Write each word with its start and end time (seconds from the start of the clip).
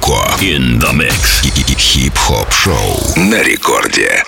Фуко. 0.00 0.42
In 0.42 0.78
the 0.78 0.92
mix. 0.92 1.42
Хип-хоп 1.78 2.52
шоу 2.52 3.12
на 3.16 3.42
рекорде. 3.42 4.22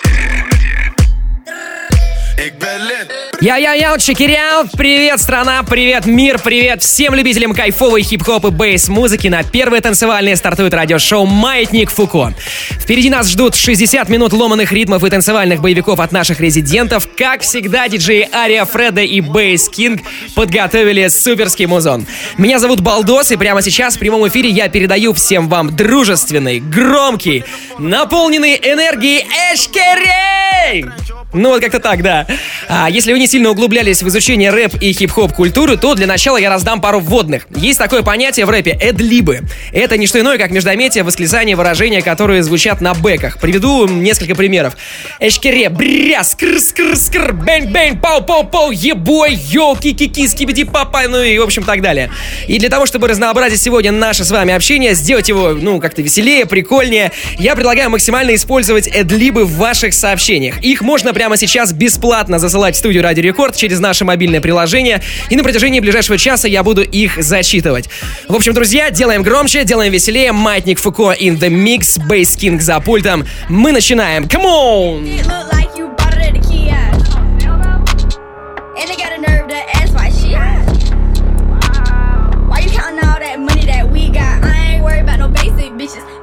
Ik 2.35 2.57
ben 2.57 2.81
lid. 2.81 3.32
Я-я-я, 3.43 3.97
чекиряут! 3.97 4.71
Привет, 4.71 5.19
страна! 5.19 5.63
Привет, 5.63 6.05
мир! 6.05 6.39
Привет 6.39 6.81
всем 6.81 7.13
любителям 7.13 7.53
кайфовой 7.53 8.01
хип-хоп 8.01 8.45
и 8.45 8.51
бейс-музыки! 8.51 9.27
На 9.27 9.43
первое 9.43 9.81
танцевальное 9.81 10.37
стартует 10.37 10.73
радиошоу 10.73 11.25
«Маятник 11.25 11.91
Фуко». 11.91 12.33
Впереди 12.79 13.09
нас 13.09 13.27
ждут 13.27 13.55
60 13.55 14.07
минут 14.07 14.31
ломаных 14.31 14.71
ритмов 14.71 15.03
и 15.03 15.09
танцевальных 15.09 15.59
боевиков 15.59 15.99
от 15.99 16.13
наших 16.13 16.39
резидентов. 16.39 17.09
Как 17.17 17.41
всегда, 17.41 17.89
диджеи 17.89 18.29
Ария 18.33 18.63
Фреда 18.63 19.01
и 19.01 19.19
Бейс 19.19 19.67
Кинг 19.67 20.03
подготовили 20.35 21.09
суперский 21.09 21.65
музон. 21.65 22.07
Меня 22.37 22.59
зовут 22.59 22.79
Балдос, 22.79 23.33
и 23.33 23.35
прямо 23.35 23.61
сейчас 23.61 23.97
в 23.97 23.99
прямом 23.99 24.25
эфире 24.29 24.51
я 24.51 24.69
передаю 24.69 25.11
всем 25.11 25.49
вам 25.49 25.75
дружественный, 25.75 26.61
громкий, 26.61 27.43
наполненный 27.77 28.55
энергией 28.55 29.27
Эшкерей! 29.51 30.85
Ну 31.33 31.49
вот 31.49 31.61
как-то 31.61 31.79
так, 31.79 32.03
да. 32.03 32.27
А 32.67 32.89
если 32.89 33.11
вы 33.11 33.19
не 33.19 33.27
сильно 33.27 33.49
углублялись 33.49 34.03
в 34.03 34.07
изучение 34.07 34.51
рэп 34.51 34.75
и 34.81 34.93
хип-хоп 34.93 35.33
культуры, 35.33 35.77
то 35.77 35.95
для 35.95 36.05
начала 36.05 36.37
я 36.37 36.49
раздам 36.49 36.79
пару 36.79 36.99
вводных. 36.99 37.47
Есть 37.55 37.79
такое 37.79 38.03
понятие 38.03 38.45
в 38.45 38.49
рэпе 38.49 38.71
эдлибы. 38.71 39.41
Это 39.71 39.97
не 39.97 40.05
что 40.05 40.19
иное, 40.19 40.37
как 40.37 40.51
междометие, 40.51 41.03
восклицание, 41.03 41.55
выражения, 41.55 42.01
которые 42.01 42.43
звучат 42.43 42.81
на 42.81 42.93
бэках. 42.93 43.39
Приведу 43.39 43.87
несколько 43.87 44.35
примеров. 44.35 44.77
Эшкере, 45.19 45.69
бря, 45.69 46.23
скр, 46.23 46.59
скр, 46.59 46.95
скр, 46.95 47.33
бэнг, 47.33 47.71
бэнг, 47.71 48.01
пау, 48.01 48.23
пау, 48.23 48.43
пау, 48.43 48.71
ебой, 48.71 49.33
йоу, 49.33 49.75
ки-ки-ки, 49.75 50.27
скибиди, 50.27 50.65
папа, 50.65 51.03
ну 51.07 51.21
и 51.23 51.37
в 51.39 51.43
общем 51.43 51.63
так 51.63 51.81
далее. 51.81 52.11
И 52.47 52.59
для 52.59 52.69
того, 52.69 52.85
чтобы 52.85 53.07
разнообразить 53.07 53.61
сегодня 53.61 53.91
наше 53.91 54.23
с 54.23 54.31
вами 54.31 54.53
общение, 54.53 54.93
сделать 54.93 55.29
его, 55.29 55.49
ну, 55.53 55.79
как-то 55.79 56.01
веселее, 56.01 56.45
прикольнее, 56.45 57.11
я 57.39 57.55
предлагаю 57.55 57.89
максимально 57.89 58.35
использовать 58.35 58.87
эдлибы 58.87 59.45
в 59.45 59.57
ваших 59.57 59.93
сообщениях. 59.93 60.61
Их 60.61 60.81
можно 60.81 61.13
прямо 61.23 61.37
сейчас 61.37 61.71
бесплатно 61.71 62.37
засылать 62.37 62.75
в 62.75 62.77
студию 62.77 63.01
Радио 63.01 63.23
Рекорд 63.23 63.55
через 63.55 63.79
наше 63.79 64.03
мобильное 64.03 64.41
приложение, 64.41 65.01
и 65.29 65.37
на 65.37 65.43
протяжении 65.43 65.79
ближайшего 65.79 66.17
часа 66.17 66.49
я 66.49 66.63
буду 66.63 66.81
их 66.81 67.23
зачитывать. 67.23 67.87
В 68.27 68.35
общем, 68.35 68.53
друзья, 68.53 68.91
делаем 68.91 69.23
громче, 69.23 69.63
делаем 69.63 69.93
веселее. 69.93 70.33
Маятник 70.33 70.79
Фуко 70.79 71.13
in 71.17 71.39
the 71.39 71.47
mix, 71.47 71.97
Bass 72.09 72.37
King 72.37 72.59
за 72.59 72.77
пультом. 72.81 73.23
Мы 73.47 73.71
начинаем. 73.71 74.25
Come 74.25 74.43
on! 74.43 75.63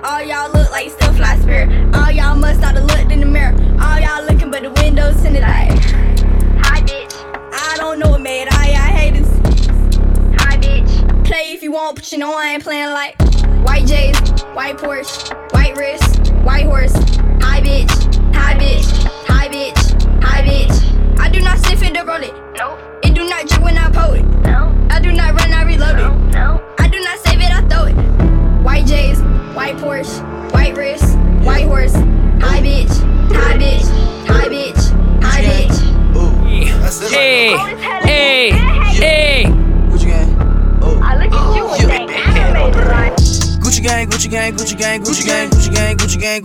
All 0.03 0.23
y'all 0.23 0.51
look 0.53 0.71
like 0.71 0.91
still 0.91 1.13
fly 1.13 1.37
spirit. 1.41 1.69
All 1.95 2.11
y'all 2.11 2.35
must 2.35 2.61
but 5.13 5.23
the 5.23 5.31
windows 5.31 5.43
like. 5.43 5.81
Hi 6.65 6.81
bitch. 6.83 7.15
I 7.53 7.77
don't 7.77 7.99
know 7.99 8.11
what 8.11 8.21
made 8.21 8.49
all 8.53 8.65
y'all 8.65 8.77
haters. 8.77 9.29
Hi 10.43 10.57
bitch. 10.57 11.25
Play 11.25 11.53
if 11.53 11.63
you 11.63 11.73
want, 11.73 11.97
but 11.97 12.13
you 12.13 12.19
know 12.19 12.35
I 12.35 12.53
ain't 12.53 12.63
playing 12.63 12.91
like 12.91 13.17
white 13.67 13.87
J's, 13.87 14.19
white 14.55 14.79
Porsche, 14.79 15.53
white 15.53 15.77
wrist, 15.77 16.33
white 16.45 16.67
horse. 16.67 16.95
Hi 17.43 17.61
bitch, 17.61 17.91
hi 18.35 18.55
bitch, 18.55 18.70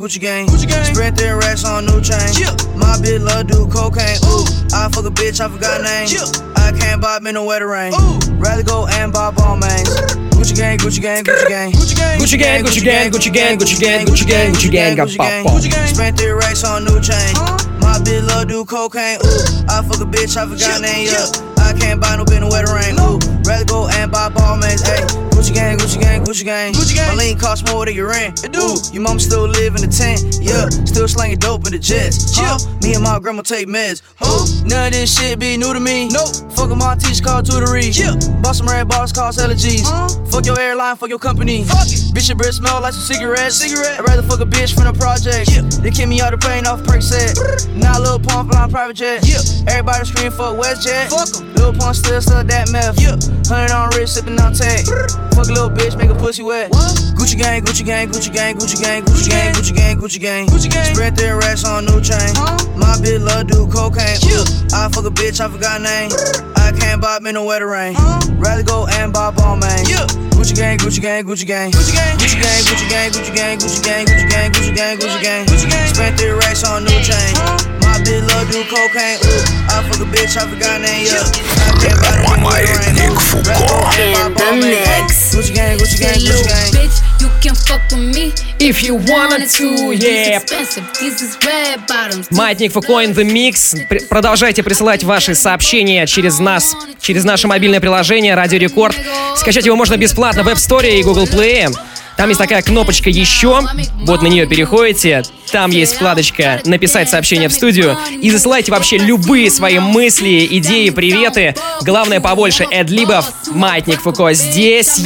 Gucci 0.05 0.21
gang. 0.21 0.45
Gucci 0.45 0.67
gang. 0.67 0.85
Spread 0.93 1.15
their 1.17 1.35
racks 1.35 1.65
on 1.65 1.87
new 1.87 1.99
chain. 1.99 2.21
Yeah. 2.37 2.53
My 2.77 2.93
bitch 3.01 3.25
love 3.25 3.47
do 3.47 3.65
cocaine. 3.65 4.21
Ooh. 4.29 4.45
I 4.69 4.85
fuck 4.93 5.01
a 5.01 5.09
bitch, 5.09 5.41
I 5.41 5.49
forgot 5.49 5.81
name. 5.81 6.05
Yeah. 6.13 6.29
I 6.61 6.69
can't 6.77 7.01
buy 7.01 7.17
in 7.17 7.33
the 7.33 7.41
wetter 7.41 7.65
rain. 7.65 7.91
Ooh. 7.91 8.21
Rather 8.37 8.61
go 8.61 8.85
and 8.85 9.11
buy 9.11 9.31
Balmains. 9.31 9.89
Gucci 10.37 10.55
gang, 10.55 10.77
Gucci 10.77 11.01
gang, 11.01 11.23
Gucci 11.23 11.47
gang. 11.49 11.71
Gucci 11.71 11.97
gang, 11.97 12.19
Gucci 12.19 12.37
gang, 12.37 12.63
Gucci 12.63 12.83
gang, 12.85 13.09
Gucci 13.09 13.33
gang, 13.33 13.57
Gucci 13.57 14.27
gang, 14.27 14.53
Gucci 14.53 14.71
gang, 14.71 14.95
Gucci 14.95 15.17
gang. 15.17 15.43
Gucci 15.43 15.71
gang. 15.71 15.87
Spent 15.87 16.19
three 16.19 16.29
racks 16.29 16.63
on 16.63 16.85
new 16.85 17.01
chain. 17.01 17.33
My 17.81 17.97
bitch 17.97 18.27
love 18.27 18.47
do 18.47 18.63
cocaine. 18.63 19.17
Ooh. 19.25 19.65
I 19.73 19.81
fuck 19.81 20.01
a 20.01 20.05
bitch, 20.05 20.37
I 20.37 20.45
forgot 20.45 20.81
name. 20.81 21.09
Yeah. 21.09 21.25
I 21.57 21.73
can't 21.73 21.99
buy 21.99 22.15
no 22.15 22.25
bin 22.25 22.43
in 22.43 22.49
the 22.49 22.53
wetter 22.53 22.75
rain. 22.77 22.93
Ooh. 23.01 23.17
Rather 23.41 23.65
go 23.65 23.87
and 23.89 24.11
buy 24.11 24.29
Balmains. 24.29 24.85
Ayy. 24.85 25.24
Gucci 25.45 25.53
gang, 25.53 25.77
Gucci 25.77 26.01
gang, 26.01 26.23
Gucci 26.23 26.43
gang. 26.43 26.73
Gucci 26.73 26.95
gang. 26.95 27.15
My 27.15 27.23
lean 27.23 27.37
cost 27.37 27.67
more 27.71 27.85
than 27.85 27.93
your 27.93 28.09
rent. 28.09 28.43
It 28.43 28.51
do. 28.51 28.77
Your 28.91 29.03
mom 29.03 29.19
still 29.19 29.45
live 29.45 29.75
in 29.75 29.81
the 29.81 29.87
tent. 29.87 30.41
Yeah, 30.41 30.69
still 30.89 31.07
slanging 31.07 31.37
dope 31.37 31.67
in 31.67 31.73
the 31.73 31.77
jets. 31.77 32.33
Huh? 32.33 32.57
Me 32.81 32.95
and 32.95 33.03
my 33.03 33.19
grandma 33.19 33.43
take 33.43 33.67
meds. 33.67 34.01
Huh? 34.17 34.41
None 34.65 34.87
of 34.87 34.93
this 34.93 35.13
shit 35.13 35.37
be 35.37 35.55
new 35.55 35.71
to 35.71 35.79
me. 35.79 36.09
Nope. 36.09 36.33
Fuck 36.57 36.73
my 36.73 36.95
teacher 36.95 37.21
called 37.21 37.45
tutory. 37.45 37.93
Yeah. 37.93 38.17
Bought 38.41 38.55
some 38.55 38.65
red 38.65 38.89
bars 38.89 39.13
cost 39.13 39.39
hella 39.39 39.53
G's. 39.53 39.85
Fuck 40.33 40.47
your 40.47 40.59
airline, 40.59 40.95
fuck 40.95 41.09
your 41.09 41.19
company. 41.19 41.63
Fuck 41.63 41.93
it. 41.93 42.09
Bitch, 42.17 42.27
your 42.27 42.37
breath 42.37 42.55
smell 42.55 42.81
like 42.81 42.93
some 42.93 43.05
cigarettes. 43.05 43.61
Cigarette. 43.61 43.99
I'd 43.99 44.07
rather 44.09 44.23
fuck 44.23 44.41
a 44.41 44.49
bitch 44.49 44.73
from 44.73 44.89
the 44.89 44.97
project. 44.97 45.53
Yeah. 45.53 45.61
They 45.85 45.91
kick 45.91 46.09
me 46.09 46.21
out 46.21 46.31
the 46.31 46.39
plane 46.39 46.65
off 46.65 46.83
perk 46.85 47.03
set. 47.03 47.37
Now 47.77 48.01
Lil 48.01 48.17
Pump 48.17 48.49
flying 48.49 48.71
private 48.71 48.97
jet. 48.97 49.21
Yeah. 49.21 49.45
Everybody 49.69 50.05
scream 50.05 50.31
fuck 50.31 50.57
WestJet. 50.57 51.13
Fuck 51.13 51.29
'em. 51.37 51.53
Lil 51.53 51.73
Pump 51.73 51.93
still 51.93 52.19
stuck 52.19 52.47
that 52.47 52.71
meth. 52.71 52.97
Yeah. 52.97 53.13
Hundred 53.45 53.69
on 53.69 53.93
wrist, 53.93 54.15
sipping 54.15 54.41
on 54.41 54.53
tag 54.57 54.89
fuck 55.35 55.49
a 55.49 55.53
little 55.53 55.69
bitch, 55.69 55.97
make 55.97 56.09
a 56.09 56.15
pussy 56.15 56.41
wet. 56.41 56.71
What? 56.71 56.95
Gucci 57.19 57.37
gang, 57.37 57.61
Gucci 57.61 57.85
gang, 57.85 58.07
Gucci 58.07 58.31
gang, 58.31 58.55
Gucci 58.55 58.79
gang, 58.79 59.03
Gucci 59.03 59.29
gang, 59.29 59.53
Gucci 59.53 59.75
gang, 59.75 59.97
Gucci 59.99 60.19
gang. 60.19 60.47
Gucci 60.47 60.71
gang. 60.71 60.95
Spread 60.95 61.15
their 61.15 61.37
racks 61.37 61.65
on 61.65 61.85
new 61.85 61.99
chain. 61.99 62.31
Huh? 62.39 62.55
My 62.79 62.95
bitch 63.03 63.19
love 63.19 63.47
do 63.47 63.67
cocaine. 63.67 64.17
Yeah. 64.23 64.47
I 64.71 64.87
fuck 64.89 65.05
a 65.05 65.11
bitch, 65.11 65.43
I 65.43 65.49
forgot 65.51 65.81
name. 65.81 66.09
I 66.55 66.71
can't 66.71 67.01
buy 67.01 67.19
me 67.19 67.33
no 67.33 67.43
wetter 67.43 67.67
rain. 67.67 67.93
Huh? 67.97 68.23
Rather 68.39 68.63
go 68.63 68.87
and 68.87 69.11
buy 69.11 69.33
all 69.43 69.57
man. 69.57 69.85
Yeah. 69.85 70.07
Gucci 70.39 70.55
gang, 70.55 70.77
Gucci 70.77 71.01
gang, 71.01 71.25
Gucci 71.25 71.45
gang, 71.45 71.71
Gucci 71.71 71.91
gang, 71.91 72.15
Gucci 72.17 72.39
gang, 72.39 72.61
Gucci 72.63 72.87
gang, 72.89 73.11
Gucci 73.11 73.33
gang, 73.35 73.57
Gucci 73.59 73.83
gang, 73.83 74.05
Gucci 74.05 74.29
gang, 74.31 74.51
Gucci 74.51 74.75
gang, 74.75 74.97
Gucci 74.97 75.21
gang, 75.21 75.45
Gucci 75.45 75.69
gang. 75.69 75.93
Spent 75.93 76.17
three 76.17 76.31
racks 76.31 76.63
on 76.63 76.83
new 76.83 76.99
chain. 77.03 77.33
My 77.83 77.99
bitch 77.99 78.23
love 78.31 78.47
do 78.51 78.63
cocaine. 78.71 79.19
I 79.67 79.83
fuck 79.83 79.99
a 79.99 80.07
bitch, 80.07 80.37
I 80.37 80.47
forgot 80.47 80.81
name. 80.81 81.07
Yeah. 81.11 81.55
Маятник 82.45 83.19
Фуко. 83.19 83.84
Gucci 85.95 86.03
gang, 86.03 86.19
Gucci 86.19 86.43
gang, 86.43 86.71
bitch, 86.73 87.21
you 87.21 87.29
can 87.41 87.55
fuck 87.55 87.81
with 87.91 88.15
me 88.15 88.33
If 88.59 88.83
you 88.83 88.95
wanted 88.95 89.49
to, 89.49 89.91
yeah. 89.93 90.41
Маятник 92.31 92.71
Фуко 92.73 93.01
in 93.03 93.13
the 93.13 93.23
Mix. 93.23 93.75
При- 93.87 93.99
Продолжайте 93.99 94.63
присылать 94.63 95.03
ваши 95.03 95.35
сообщения 95.35 96.05
через 96.07 96.39
нас, 96.39 96.75
через 96.99 97.23
наше 97.23 97.47
мобильное 97.47 97.79
приложение 97.79 98.35
Радио 98.35 98.57
Рекорд. 98.57 98.95
Скачать 99.37 99.65
его 99.65 99.75
можно 99.75 99.95
бесплатно 99.97 100.43
в 100.43 100.47
App 100.47 100.55
Store 100.55 100.87
и 100.89 101.01
Google 101.03 101.25
Play. 101.27 101.73
Там 102.17 102.29
есть 102.29 102.39
такая 102.39 102.61
кнопочка 102.61 103.09
«Еще», 103.09 103.61
вот 104.05 104.21
на 104.21 104.27
нее 104.27 104.47
переходите, 104.47 105.23
там 105.51 105.71
есть 105.71 105.95
вкладочка 105.95 106.61
«Написать 106.65 107.09
сообщение 107.09 107.49
в 107.49 107.53
студию» 107.53 107.97
и 108.21 108.31
засылайте 108.31 108.71
вообще 108.71 108.97
любые 108.97 109.51
свои 109.51 109.79
мысли, 109.79 110.47
идеи, 110.49 110.89
приветы. 110.89 111.55
Главное, 111.81 112.19
побольше 112.19 112.65
эдлибов. 112.69 113.25
Маятник 113.51 114.01
Фуко 114.01 114.33
здесь. 114.33 114.99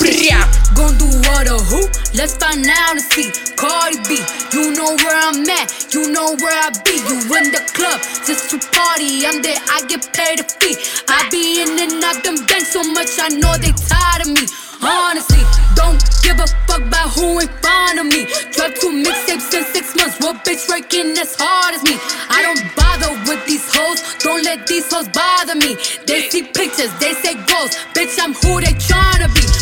Бря! 0.00 0.44
Gon' 0.74 0.96
do 0.96 1.06
what 1.28 1.48
or 1.48 1.60
who? 1.60 1.84
Let's 2.14 2.36
find 2.36 2.64
out 2.64 2.96
and 2.96 3.04
see. 3.12 3.28
Cardi 3.56 3.98
B, 4.08 4.18
you 4.52 4.72
know 4.72 4.96
where 5.04 5.16
I'm 5.16 5.44
at, 5.44 5.92
you 5.92 6.10
know 6.10 6.34
where 6.40 6.56
I 6.56 6.70
be. 6.84 6.96
You 6.96 7.18
in 7.36 7.52
the 7.52 7.62
club 7.76 8.00
just 8.24 8.48
to 8.50 8.58
party. 8.72 9.26
I'm 9.26 9.42
there, 9.42 9.60
I 9.68 9.84
get 9.86 10.08
paid 10.12 10.40
a 10.40 10.44
fee. 10.44 10.76
I 11.08 11.28
be 11.30 11.60
in 11.60 11.76
and 11.78 12.02
out 12.02 12.24
them 12.24 12.40
banks 12.46 12.72
so 12.72 12.82
much, 12.82 13.20
I 13.20 13.28
know 13.28 13.52
they 13.60 13.72
tired 13.72 14.22
of 14.24 14.32
me. 14.32 14.48
Honestly, 14.82 15.44
don't 15.76 16.02
give 16.24 16.40
a 16.40 16.46
fuck 16.66 16.82
about 16.82 17.10
who 17.14 17.38
in 17.38 17.48
front 17.62 18.00
of 18.00 18.06
me. 18.06 18.26
Drop 18.50 18.74
two 18.80 18.90
mixtapes 18.90 19.54
in 19.54 19.64
six 19.70 19.94
months. 19.94 20.18
What 20.18 20.44
bitch 20.44 20.68
working 20.68 21.16
as 21.18 21.36
hard 21.38 21.74
as 21.74 21.82
me? 21.84 21.94
I 22.28 22.42
don't 22.42 22.64
bother 22.74 23.12
with 23.30 23.46
these 23.46 23.62
hoes. 23.70 24.02
Don't 24.18 24.42
let 24.42 24.66
these 24.66 24.90
hoes 24.92 25.08
bother 25.08 25.54
me. 25.54 25.76
They 26.06 26.28
see 26.30 26.42
pictures, 26.42 26.90
they 26.98 27.14
say 27.14 27.34
goals. 27.46 27.76
Bitch, 27.94 28.18
I'm 28.18 28.34
who 28.34 28.60
they 28.60 28.74
tryna 28.74 29.32
be. 29.34 29.61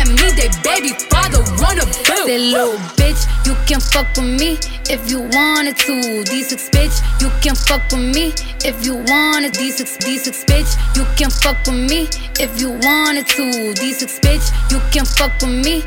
bill. 0.41 2.25
Say, 2.25 2.37
little 2.37 2.77
bitch, 2.97 3.21
you 3.45 3.55
can 3.65 3.79
fuck 3.79 4.07
with 4.15 4.39
me 4.39 4.57
if 4.89 5.09
you 5.09 5.21
wanted 5.21 5.77
to. 5.77 6.23
D6 6.23 6.69
bitch, 6.71 6.97
you 7.21 7.29
can 7.41 7.55
fuck 7.55 7.81
with 7.91 8.15
me 8.15 8.33
if 8.65 8.85
you 8.85 8.95
wanted. 8.95 9.53
D6, 9.53 9.97
D6 9.99 10.45
bitch, 10.45 10.71
you 10.95 11.05
can 11.15 11.29
fuck 11.29 11.57
with 11.65 11.89
me 11.89 12.07
if 12.39 12.59
you 12.59 12.71
wanted 12.71 13.27
to. 13.27 13.73
D6 13.73 14.19
bitch, 14.21 14.51
you 14.71 14.79
can 14.91 15.05
fuck 15.05 15.33
with 15.41 15.65
me. 15.65 15.81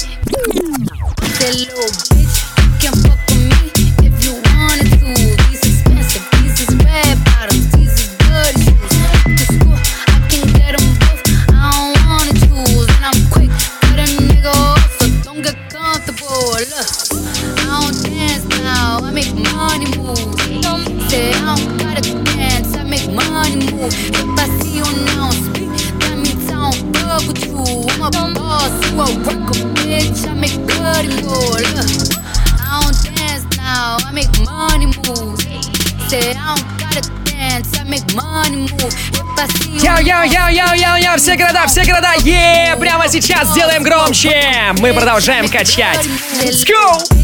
Say, 1.38 1.52
little 1.66 1.90
bitch, 2.10 2.36
you 2.58 2.70
can 2.80 2.94
fuck 3.02 3.18
with 3.28 3.42
me 3.50 4.06
if 4.06 4.24
you 4.24 4.34
wanted 4.34 4.83
громче. 44.14 44.72
Мы 44.78 44.92
продолжаем 44.94 45.48
качать. 45.48 46.06
Let's 46.42 46.64
go! 46.64 47.23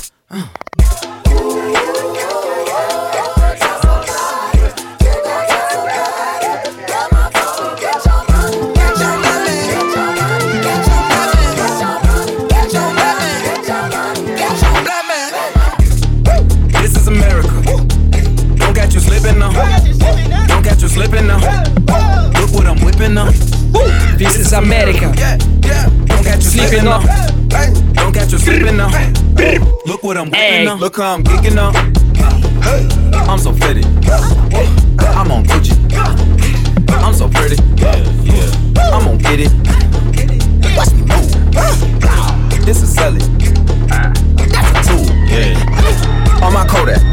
Don't 28.51 28.59
catch 28.59 28.67
you 28.67 28.67
slipping 28.67 28.77
now. 28.77 29.81
Look 29.85 30.03
what 30.03 30.17
I'm 30.17 30.25
whipping 30.25 30.39
Hey. 30.39 30.65
now. 30.65 30.75
Look 30.75 30.97
how 30.97 31.13
I'm 31.15 31.23
geeking 31.23 31.55
now. 31.55 31.71
I'm 33.31 33.39
so 33.39 33.53
fitted. 33.53 33.85
I'm 35.15 35.31
on 35.31 35.43
Gucci. 35.45 35.75
I'm 36.89 37.13
so 37.13 37.27
pretty. 37.29 37.57
I'm 38.77 39.05
gonna 39.05 39.17
get 39.17 39.39
it. 39.39 39.51
Watch 40.75 40.91
me 40.93 41.03
move. 41.03 42.65
This 42.65 42.81
is 42.83 42.93
selling. 42.93 43.21
Ah. 43.89 44.11
That's 44.35 44.89
a 44.89 44.91
tool. 44.91 45.05
Yeah. 45.27 46.43
On 46.45 46.53
my 46.53 46.65
Kodak. 46.67 47.10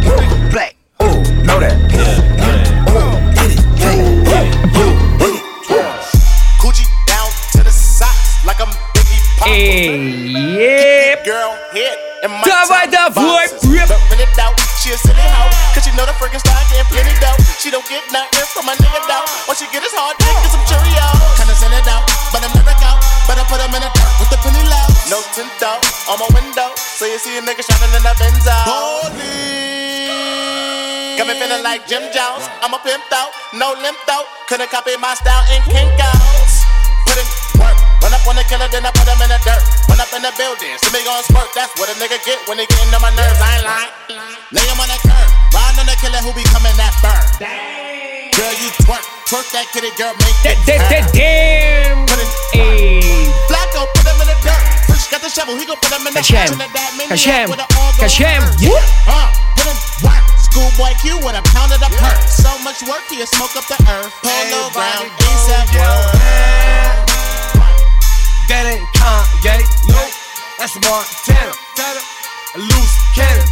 Давай, 12.57 12.89
top 12.89 13.13
давай, 13.13 13.45
boxes. 13.45 13.61
преп. 13.69 13.87
But 13.87 14.01
when 14.09 14.19
it 14.19 14.33
out, 14.41 14.57
she 14.81 14.89
a 14.89 14.97
silly 14.97 15.21
hoe. 15.37 15.53
Cause 15.77 15.85
she 15.85 15.91
know 15.93 16.05
the 16.09 16.15
freaking 16.17 16.41
style 16.41 16.57
getting 16.73 16.89
plenty 16.89 17.13
dough. 17.21 17.37
She 17.61 17.69
don't 17.69 17.85
get 17.85 18.01
nothing 18.09 18.47
from 18.49 18.65
my 18.65 18.73
nigga 18.81 19.01
though. 19.05 19.25
What 19.45 19.61
she 19.61 19.69
get 19.69 19.85
is 19.85 19.93
hard 19.93 20.17
dick 20.17 20.33
and 20.33 20.49
some 20.49 20.65
Cheerios. 20.65 21.37
Kinda 21.37 21.53
send 21.53 21.75
it 21.77 21.85
out, 21.85 22.01
but 22.33 22.41
I'm 22.41 22.49
never 22.57 22.73
out. 22.81 22.97
Better 23.29 23.45
put 23.45 23.61
him 23.61 23.69
in 23.77 23.81
the 23.85 23.91
dirt 23.93 24.13
with 24.17 24.29
the 24.33 24.39
penny 24.41 24.63
low. 24.65 24.87
No 25.13 25.21
tint 25.37 25.61
out 25.61 25.83
on 26.09 26.17
my 26.17 26.29
window. 26.33 26.73
So 26.77 27.05
you 27.05 27.19
see 27.21 27.37
a 27.37 27.41
nigga 27.45 27.61
shining 27.61 27.93
in 27.93 28.01
the 28.01 28.13
Benzo. 28.17 28.57
Police. 28.65 30.23
Got 31.19 31.27
me 31.29 31.37
feeling 31.37 31.61
like 31.61 31.85
Jim 31.85 32.01
Jones. 32.09 32.49
I'm 32.63 32.73
a 32.73 32.79
pimp 32.81 33.05
out, 33.13 33.29
no 33.53 33.77
limp 33.77 34.01
out. 34.09 34.25
Couldn't 34.49 34.71
copy 34.71 34.97
my 34.97 35.13
style 35.13 35.45
in 35.53 35.61
kink 35.69 35.93
outs. 36.01 36.65
Put 37.05 37.19
in 37.21 37.27
work. 37.61 37.76
Run 38.02 38.14
up 38.14 38.24
on 38.26 38.36
the 38.38 38.44
killer, 38.46 38.68
then 38.70 38.86
I 38.86 38.90
put 38.94 39.06
him 39.08 39.18
in 39.20 39.30
the 39.30 39.40
dirt. 39.42 39.62
Run 39.90 39.98
up 39.98 40.10
in 40.14 40.22
the 40.22 40.32
building, 40.38 40.74
see 40.78 40.90
me 40.94 41.02
gon' 41.02 41.22
squirt. 41.26 41.50
That's 41.54 41.74
what 41.78 41.90
a 41.90 41.94
nigga 41.98 42.18
get 42.22 42.38
when 42.46 42.56
they 42.58 42.66
get 42.66 42.78
on 42.94 43.02
my 43.02 43.10
nerves. 43.14 43.38
I 43.42 43.58
ain't 43.58 43.64
lying. 43.66 43.92
Lay 44.54 44.64
him 44.64 44.78
on 44.78 44.88
the 44.88 44.98
curb. 45.02 45.28
Ride 45.52 45.76
on 45.82 45.86
the 45.86 45.96
killer 45.98 46.22
who 46.22 46.30
be 46.32 46.46
coming 46.54 46.72
that 46.78 46.94
burn. 47.02 47.20
Damn. 47.42 48.30
Girl, 48.38 48.54
you 48.62 48.70
twerk. 48.86 49.02
Twerk 49.26 49.44
that 49.52 49.66
kitty, 49.74 49.90
girl, 49.98 50.14
make 50.24 50.38
that. 50.46 50.56
That, 50.64 51.10
damn. 51.12 52.06
Put 52.06 52.22
it, 52.22 52.30
hey. 52.54 53.28
Black, 53.50 53.68
put 53.74 54.06
him 54.06 54.16
in 54.24 54.28
the 54.30 54.38
dirt. 54.40 54.62
Push, 54.88 55.10
got 55.10 55.20
the 55.20 55.28
shovel, 55.28 55.58
he 55.58 55.66
gon' 55.66 55.76
put 55.82 55.92
him 55.92 56.06
in 56.06 56.14
the 56.14 56.22
Hashem. 56.22 56.56
Hashem. 57.12 57.50
Hashem. 57.50 58.40
Yeah. 58.62 58.80
Uh, 59.04 59.28
put 59.58 59.66
him, 59.68 59.76
whack. 60.06 60.22
Schoolboy 60.48 60.94
Q 61.02 61.18
with 61.20 61.36
a 61.36 61.42
pound 61.52 61.74
of 61.74 61.82
the 61.82 61.90
yeah. 61.92 62.00
perk. 62.00 62.24
So 62.24 62.48
much 62.64 62.80
work, 62.88 63.04
he'll 63.10 63.26
smoke 63.26 63.52
up 63.58 63.66
the 63.68 63.76
earth. 63.84 64.08
Pull 64.22 64.44
no 64.48 64.70
ground, 64.72 65.10
ASAP. 65.20 66.67
That 68.48 68.64
ain't 68.64 68.80
Kanye, 68.96 69.60
no, 69.92 70.00
that's 70.56 70.72
Montana. 70.80 71.52
A 71.52 72.58
loose 72.58 72.96
cannon. 73.12 73.44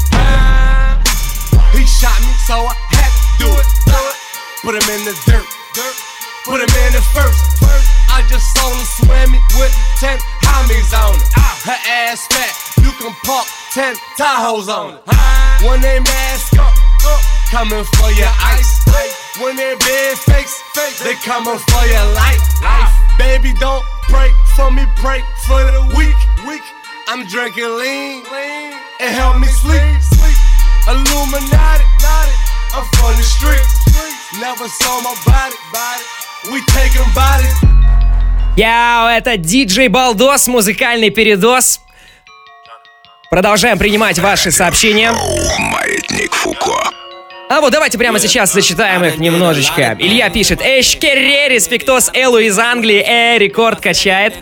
He 1.76 1.84
shot 1.84 2.16
me, 2.24 2.32
so 2.48 2.64
I 2.64 2.72
had 2.96 3.12
to 3.12 3.44
do 3.44 3.48
it. 3.52 3.68
Put 4.64 4.72
him 4.72 4.88
in 4.88 5.04
the 5.04 5.12
dirt, 5.28 5.44
put 6.48 6.64
him 6.64 6.72
in 6.80 6.90
the 6.96 7.04
first. 7.12 7.60
I 8.08 8.24
just 8.24 8.48
saw 8.56 8.72
him 8.72 8.80
swimming 9.04 9.44
with 9.60 9.76
ten 10.00 10.16
homies 10.48 10.90
on 10.96 11.12
it. 11.12 11.28
Her 11.68 11.76
ass 12.08 12.24
fat, 12.32 12.56
you 12.80 12.90
can 12.96 13.12
park 13.22 13.46
ten 13.76 13.94
Tahoes 14.16 14.72
on 14.72 14.96
it. 14.96 15.04
When 15.68 15.84
they 15.84 16.00
mask 16.00 16.56
up, 16.58 16.72
uh, 17.04 17.20
coming 17.52 17.84
for 18.00 18.10
your 18.16 18.32
ice. 18.40 18.80
When 19.38 19.56
they 19.56 19.76
big 19.76 20.16
fakes, 20.16 20.56
they 21.04 21.14
coming 21.20 21.58
for 21.58 21.84
your 21.84 22.06
life. 22.16 22.40
Baby, 23.18 23.52
don't 23.60 23.84
pray 24.08 24.30
for 24.56 24.70
me, 24.70 24.84
pray 24.96 25.20
for 25.46 25.62
the 25.64 25.82
weak. 25.96 26.16
Weak. 26.46 26.62
I'm 27.08 27.24
drinking 27.28 27.70
lean, 27.78 28.22
and 29.00 29.14
help 29.14 29.38
me 29.38 29.46
sleep. 29.46 29.80
Illuminati, 30.88 31.84
I'm 32.74 32.84
from 32.98 33.14
the 33.14 33.22
streets. 33.22 33.86
Never 34.40 34.66
saw 34.68 35.00
my 35.02 35.14
body, 35.24 35.54
body. 35.72 36.02
We 36.50 36.60
taking 36.74 37.06
bodies. 37.14 37.54
Яу, 38.56 39.08
это 39.08 39.36
диджей 39.36 39.88
Балдос, 39.88 40.48
музыкальный 40.48 41.10
передоз. 41.10 41.80
Продолжаем 43.30 43.78
принимать 43.78 44.18
ваши 44.18 44.50
сообщения. 44.50 45.12
Маятник 45.58 46.34
Фуко. 46.34 46.90
А 47.48 47.60
вот 47.60 47.72
давайте 47.72 47.96
прямо 47.96 48.18
сейчас 48.18 48.52
зачитаем 48.52 49.04
их 49.04 49.18
немножечко. 49.18 49.96
Илья 50.00 50.30
пишет 50.30 50.60
«Эшкере, 50.60 51.48
респектос 51.48 52.10
Элу 52.12 52.38
из 52.38 52.58
Англии, 52.58 53.04
э, 53.06 53.38
рекорд 53.38 53.80
качает». 53.80 54.34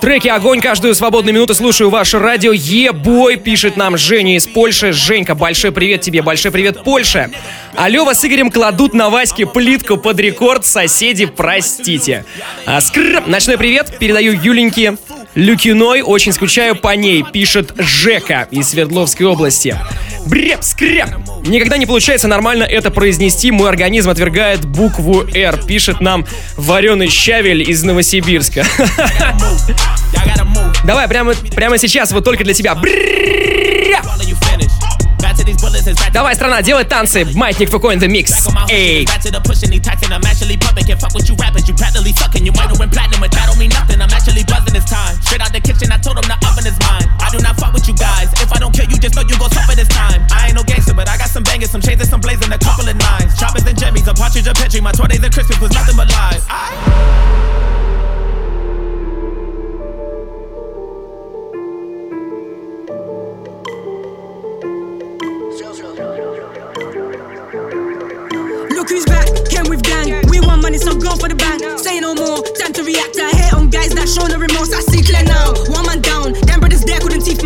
Треки 0.00 0.28
«Огонь» 0.28 0.60
каждую 0.60 0.94
свободную 0.94 1.34
минуту 1.34 1.54
слушаю 1.54 1.90
ваше 1.90 2.20
радио. 2.20 2.52
Ебой, 2.52 3.36
пишет 3.36 3.76
нам 3.76 3.98
Женя 3.98 4.36
из 4.36 4.46
Польши. 4.46 4.92
Женька, 4.92 5.34
большой 5.34 5.72
привет 5.72 6.02
тебе, 6.02 6.22
большой 6.22 6.52
привет 6.52 6.84
Польше. 6.84 7.30
Алёва 7.74 8.10
Лева 8.10 8.14
с 8.14 8.24
Игорем 8.24 8.52
кладут 8.52 8.94
на 8.94 9.10
Ваське 9.10 9.44
плитку 9.44 9.96
под 9.96 10.20
рекорд 10.20 10.64
«Соседи, 10.64 11.26
простите». 11.26 12.24
А 12.64 12.80
скрп, 12.80 13.26
ночной 13.26 13.58
привет 13.58 13.98
передаю 13.98 14.32
Юленьке. 14.32 14.96
Люкиной, 15.34 16.02
очень 16.02 16.32
скучаю 16.32 16.76
по 16.76 16.94
ней, 16.96 17.22
пишет 17.22 17.72
Жека 17.76 18.48
из 18.50 18.70
Свердловской 18.70 19.26
области. 19.26 19.76
Бреп, 20.26 20.62
скреп! 20.62 21.08
Никогда 21.46 21.76
не 21.76 21.86
получается 21.86 22.28
нормально 22.28 22.64
это 22.64 22.90
произнести, 22.90 23.50
мой 23.50 23.68
организм 23.68 24.10
отвергает 24.10 24.64
букву 24.64 25.24
«Р», 25.34 25.58
пишет 25.66 26.00
нам 26.00 26.26
вареный 26.56 27.08
щавель 27.08 27.68
из 27.68 27.82
Новосибирска. 27.82 28.64
Давай, 30.84 31.08
прямо, 31.08 31.34
прямо 31.34 31.78
сейчас, 31.78 32.12
вот 32.12 32.24
только 32.24 32.44
для 32.44 32.54
тебя. 32.54 32.74
Бреп! 32.74 34.04
Давай, 36.12 36.34
страна, 36.34 36.62
делай 36.62 36.84
танцы, 36.84 37.24
маятник 37.34 37.70
фуко 37.70 37.92
in 37.92 37.98
the 37.98 38.08
mix. 38.08 38.30
Эй! 38.68 39.06
Time. 44.88 45.20
Straight 45.20 45.44
out 45.44 45.52
the 45.52 45.60
kitchen, 45.60 45.92
I 45.92 45.98
told 46.00 46.16
him 46.16 46.24
the 46.24 46.38
oven 46.48 46.64
is 46.64 46.76
mine. 46.80 47.06
I 47.20 47.28
do 47.30 47.38
not 47.44 47.60
fuck 47.60 47.72
with 47.76 47.86
you 47.86 47.94
guys. 47.94 48.32
If 48.40 48.50
I 48.52 48.58
don't 48.58 48.72
kill 48.72 48.88
you, 48.88 48.96
just 48.96 49.14
know 49.14 49.22
you 49.22 49.36
gon' 49.36 49.52
suffer 49.52 49.76
this 49.76 49.88
time. 49.88 50.24
I 50.32 50.48
ain't 50.48 50.56
no 50.56 50.64
gangster, 50.64 50.94
but 50.96 51.08
I 51.08 51.20
got 51.20 51.28
some 51.28 51.44
bangers, 51.44 51.70
some 51.70 51.84
shades, 51.84 52.00
and 52.00 52.10
some 52.10 52.20
blazing, 52.20 52.50
a 52.50 52.58
couple 52.58 52.88
of 52.88 52.96
nines. 52.96 53.36
Choppers 53.38 53.68
and 53.68 53.78
jimmies, 53.78 54.08
a 54.08 54.14
partridge, 54.14 54.48
a 54.48 54.54
petri. 54.54 54.80
My 54.80 54.92
20s 54.92 55.22
and 55.22 55.32
Christmas 55.32 55.60
was 55.60 55.72
nothing 55.72 55.96
but 55.96 56.08
lies. 56.08 56.42
I 56.48 57.28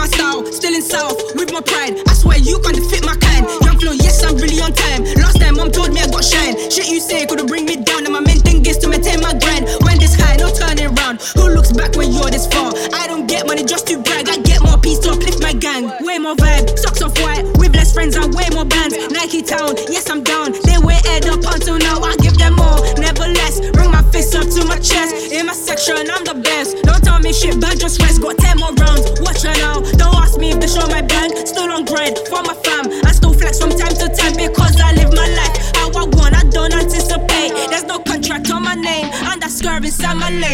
my 0.03 0.09
style. 0.09 0.43
Still 0.51 0.75
in 0.75 0.83
south, 0.83 1.15
with 1.39 1.53
my 1.53 1.61
pride. 1.63 1.95
I 2.11 2.15
swear 2.15 2.39
you 2.39 2.59
can't 2.59 2.83
fit 2.91 3.07
my 3.07 3.15
kind. 3.23 3.47
Young 3.63 3.79
flow, 3.79 3.95
yes, 3.95 4.19
I'm 4.27 4.35
really 4.37 4.59
on 4.59 4.75
time. 4.75 5.07
Last 5.23 5.39
time, 5.39 5.55
mom 5.55 5.71
told 5.71 5.95
me 5.95 6.01
I 6.03 6.11
got 6.11 6.25
shine. 6.25 6.59
Shit 6.75 6.91
you 6.91 6.99
say 6.99 7.25
couldn't 7.25 7.47
bring 7.47 7.67
me 7.67 7.77
down. 7.77 8.03
And 8.03 8.13
my 8.13 8.19
main 8.19 8.43
thing 8.43 8.67
is 8.67 8.79
to 8.83 8.89
maintain 8.89 9.21
my 9.23 9.31
grind. 9.39 9.71
When 9.87 10.03
this 10.03 10.19
high, 10.19 10.37
no 10.43 10.51
turning 10.51 10.91
round. 10.99 11.23
Who 11.39 11.55
looks 11.55 11.71
back 11.71 11.95
when 11.95 12.11
you're 12.11 12.31
this 12.35 12.51
far? 12.51 12.75
I 12.93 13.07
don't 13.07 13.29
get 13.29 13.47
money 13.47 13.63
just 13.63 13.87
to 13.89 14.03
brag. 14.03 14.29
I 14.29 14.43
get 14.43 14.61
more 14.67 14.79
peace 14.79 14.99
to 15.07 15.15
uplift 15.15 15.41
my 15.41 15.55
gang. 15.55 15.87
Way 16.03 16.19
more 16.19 16.35
vibe, 16.35 16.67
socks 16.83 17.01
off 17.03 17.15
white. 17.23 17.47
With 17.63 17.71
less 17.79 17.95
friends 17.95 18.17
and 18.17 18.35
way 18.35 18.51
more 18.51 18.67
bands. 18.67 18.99
Nike 19.15 19.43
Town, 19.43 19.79
yes, 19.87 20.11
I'm 20.11 20.25
down. 20.25 20.51
They 20.67 20.79
were 20.83 20.99
head 21.07 21.31
up 21.31 21.47
until 21.47 21.79
now. 21.79 22.03
I 22.03 22.17
give 22.19 22.37
them 22.43 22.59
more, 22.59 22.79
never 22.99 23.31
less. 23.39 23.63
Bring 23.71 23.93
my 23.95 24.03
fist 24.11 24.35
up 24.35 24.51
to 24.51 24.67
my 24.67 24.83
chest. 24.83 25.31
In 25.31 25.47
my 25.47 25.55
section, 25.55 26.11
I'm 26.11 26.25
the 26.27 26.35
best. 26.43 26.83
Don't 26.83 27.03
tell 27.07 27.21
me 27.21 27.33
shit, 27.33 27.61
but 27.61 27.79
just 27.79 28.03
rest. 28.03 28.19
Got 28.21 28.39
10 28.39 28.59
more 28.59 28.75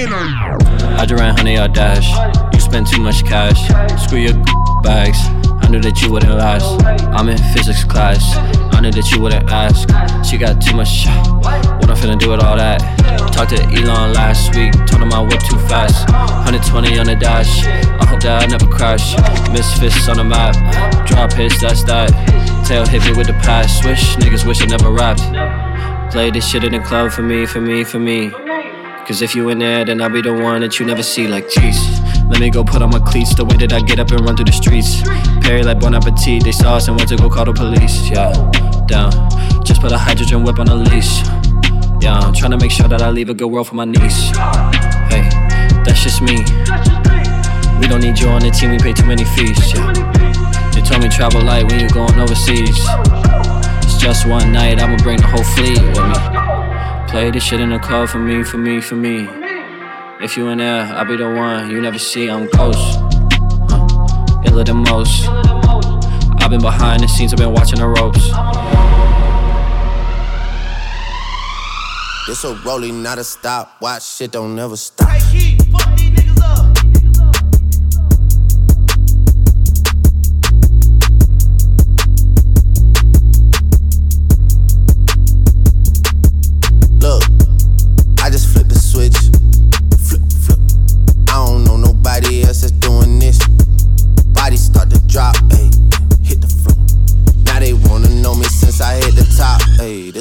I 0.07 1.07
just 1.09 1.21
ran 1.21 1.37
honey 1.37 1.59
or 1.59 1.67
dash. 1.67 2.07
You 2.55 2.61
spend 2.61 2.87
too 2.87 3.00
much 3.00 3.25
cash. 3.25 3.59
Screw 4.05 4.19
your 4.19 4.35
bags. 4.85 5.19
I 5.61 5.69
knew 5.69 5.81
that 5.81 6.00
you 6.00 6.12
wouldn't 6.12 6.35
last. 6.35 6.81
I'm 7.19 7.28
in 7.28 7.37
physics 7.52 7.83
class. 7.83 8.23
I 8.76 8.81
knew 8.81 8.93
that 8.93 9.11
you 9.11 9.21
wouldn't 9.21 9.50
ask. 9.50 9.88
She 10.25 10.38
got 10.38 10.62
too 10.62 10.76
much. 10.76 11.07
What 11.43 11.90
I'm 11.90 11.97
finna 11.97 12.17
do 12.17 12.31
with 12.31 12.45
all 12.45 12.57
that? 12.57 12.78
Talked 13.33 13.50
to 13.57 13.62
Elon 13.75 14.12
last 14.12 14.55
week. 14.55 14.71
Told 14.87 15.02
him 15.02 15.12
I 15.12 15.21
whip 15.21 15.40
too 15.50 15.59
fast. 15.67 16.09
120 16.47 16.97
on 17.00 17.07
the 17.07 17.17
dash. 17.17 17.67
I 17.67 18.07
hope 18.07 18.21
that 18.21 18.45
I 18.45 18.47
never 18.47 18.69
crash. 18.69 19.19
Misfits 19.50 20.09
on 20.09 20.19
the 20.19 20.25
map. 20.25 20.55
Drop 21.09 21.33
hits, 21.33 21.61
that's 21.61 21.83
that. 21.85 22.14
Tail 22.64 22.87
hit 22.87 23.02
me 23.02 23.19
with 23.19 23.26
the 23.26 23.35
pass. 23.43 23.81
Swish. 23.83 24.14
Niggas 24.17 24.47
wish 24.47 24.62
I 24.62 24.67
never 24.67 24.93
rapped. 24.93 25.26
Play 26.12 26.31
this 26.31 26.49
shit 26.49 26.62
in 26.62 26.71
the 26.71 26.78
club 26.78 27.11
for 27.11 27.23
me, 27.23 27.47
for 27.47 27.61
me, 27.61 27.83
for 27.83 27.99
me. 27.99 28.31
Cause 29.09 29.23
if 29.23 29.35
you 29.35 29.49
in 29.49 29.59
there, 29.59 29.87
then 29.87 30.03
I'll 30.03 30.11
be 30.11 30.21
the 30.21 30.35
one 30.35 30.61
that 30.61 30.79
you 30.79 30.85
never 30.85 31.03
see. 31.03 31.27
Like, 31.27 31.49
jeez, 31.49 31.79
let 32.29 32.41
me 32.41 32.50
go 32.50 32.62
put 32.62 32.83
on 32.83 32.91
my 32.91 32.99
cleats. 32.99 33.35
The 33.35 33.43
way 33.43 33.57
that 33.57 33.73
I 33.73 33.81
get 33.81 33.99
up 33.99 34.11
and 34.11 34.21
run 34.21 34.37
through 34.37 34.45
the 34.45 34.53
streets. 34.53 35.00
Perry 35.41 35.62
like 35.62 35.81
Bon 35.81 35.95
Appetit. 35.95 36.45
They 36.45 36.53
saw 36.53 36.77
us 36.77 36.88
and 36.88 36.97
went 36.99 37.09
to 37.09 37.17
go 37.17 37.31
call 37.31 37.47
the 37.47 37.55
police. 37.55 38.11
Yeah, 38.11 38.31
down. 38.85 39.11
Just 39.65 39.81
put 39.81 39.93
a 39.93 39.97
hydrogen 39.97 40.45
whip 40.45 40.59
on 40.59 40.69
a 40.69 40.75
leash. 40.75 41.25
Yeah, 42.05 42.21
I'm 42.21 42.35
trying 42.35 42.50
to 42.50 42.59
make 42.59 42.71
sure 42.71 42.87
that 42.87 43.00
I 43.00 43.09
leave 43.09 43.31
a 43.31 43.35
good 43.35 43.49
world 43.49 43.69
for 43.69 43.77
my 43.77 43.87
niece. 43.87 44.29
Hey, 45.09 45.25
that's 45.88 46.05
just 46.05 46.21
me. 46.21 46.45
We 47.81 47.88
don't 47.88 48.05
need 48.05 48.21
you 48.21 48.29
on 48.29 48.43
the 48.43 48.53
team, 48.53 48.73
we 48.73 48.79
pay 48.79 48.93
too 48.93 49.07
many 49.07 49.25
fees. 49.25 49.73
Yeah. 49.73 49.91
They 50.75 50.83
told 50.83 51.00
me 51.03 51.09
travel 51.09 51.41
light 51.41 51.65
when 51.65 51.81
you're 51.81 51.88
going 51.88 52.21
overseas. 52.21 52.77
It's 53.88 53.97
just 53.97 54.29
one 54.29 54.53
night, 54.53 54.79
I'ma 54.79 54.99
bring 55.03 55.17
the 55.17 55.29
whole 55.29 55.45
fleet 55.57 55.81
with 55.81 55.97
me. 55.97 56.58
Play 57.09 57.31
this 57.31 57.43
shit 57.43 57.59
in 57.59 57.71
the 57.71 57.79
club 57.79 58.09
for 58.11 58.19
me, 58.19 58.45
for 58.45 58.59
me, 58.59 58.83
for 58.83 58.95
me. 58.95 59.27
If 60.21 60.37
you 60.37 60.49
in 60.49 60.59
there, 60.59 60.83
I'll 60.83 61.07
be 61.07 61.17
the 61.17 61.31
one 61.31 61.71
you 61.71 61.81
never 61.81 61.99
see. 61.99 62.29
I'm 62.29 62.47
ghost, 62.50 62.99
huh? 63.71 64.43
iller 64.45 64.62
than 64.62 64.85
most. 64.85 65.27
I've 66.41 66.50
been 66.50 66.61
behind 66.61 67.03
the 67.03 67.09
scenes, 67.09 67.33
I've 67.33 67.38
been 67.38 67.53
watching 67.53 67.79
the 67.79 67.88
ropes. 67.88 68.29
This 72.27 72.45
a 72.45 72.55
rolling, 72.62 73.03
not 73.03 73.17
a 73.17 73.25
stop. 73.25 73.81
Watch 73.81 74.05
shit 74.05 74.33
don't 74.33 74.55
never 74.55 74.77
stop. 74.77 75.08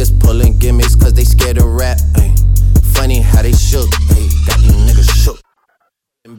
Niggas 0.00 0.18
pulling 0.18 0.56
gimmicks 0.56 0.94
cause 0.94 1.12
they 1.12 1.24
scared 1.24 1.58
to 1.58 1.66
rap. 1.66 1.98
ay. 2.16 2.34
Funny 2.94 3.20
how 3.20 3.42
they 3.42 3.52
shook, 3.52 3.86
ay, 4.08 4.28
got 4.46 4.58
these 4.60 4.72
niggas 4.72 5.24
shook. 5.24 5.38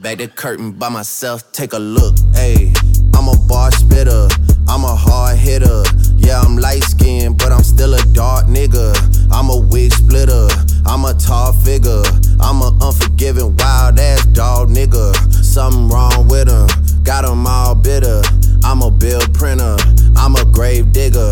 Back 0.01 0.18
the 0.18 0.27
curtain 0.27 0.72
by 0.72 0.89
myself, 0.89 1.51
take 1.51 1.74
a 1.74 1.77
look. 1.77 2.15
I'm 2.34 3.27
a 3.27 3.38
bar 3.48 3.72
spitter, 3.72 4.27
I'm 4.68 4.84
a 4.84 4.96
hard 4.96 5.38
hitter. 5.38 5.84
Yeah, 6.18 6.41
I'm 6.41 6.58
light 6.58 6.82
skinned, 6.82 7.38
but 7.38 7.51
I'm 7.51 7.62
still 7.62 7.94
a 7.94 8.01
dark 8.13 8.48
nigga. 8.48 8.98
I'm 9.32 9.51
a 9.51 9.60
wig 9.60 9.94
splitter, 9.94 10.48
I'm 10.88 11.06
a 11.06 11.13
tall 11.13 11.53
figure. 11.53 12.01
I'm 12.39 12.63
a 12.63 12.75
unforgiving, 12.82 13.56
wild 13.58 14.00
ass 14.00 14.25
dog 14.25 14.70
nigga. 14.70 15.13
Something 15.32 15.88
wrong 15.88 16.27
with 16.27 16.50
him, 16.50 17.03
got 17.03 17.25
him 17.25 17.46
all 17.46 17.75
bitter. 17.75 18.24
I'm 18.63 18.82
a 18.82 18.89
bill 18.89 19.22
printer, 19.36 19.77
I'm 20.15 20.36
a 20.36 20.46
grave 20.46 20.91
digger. 20.91 21.32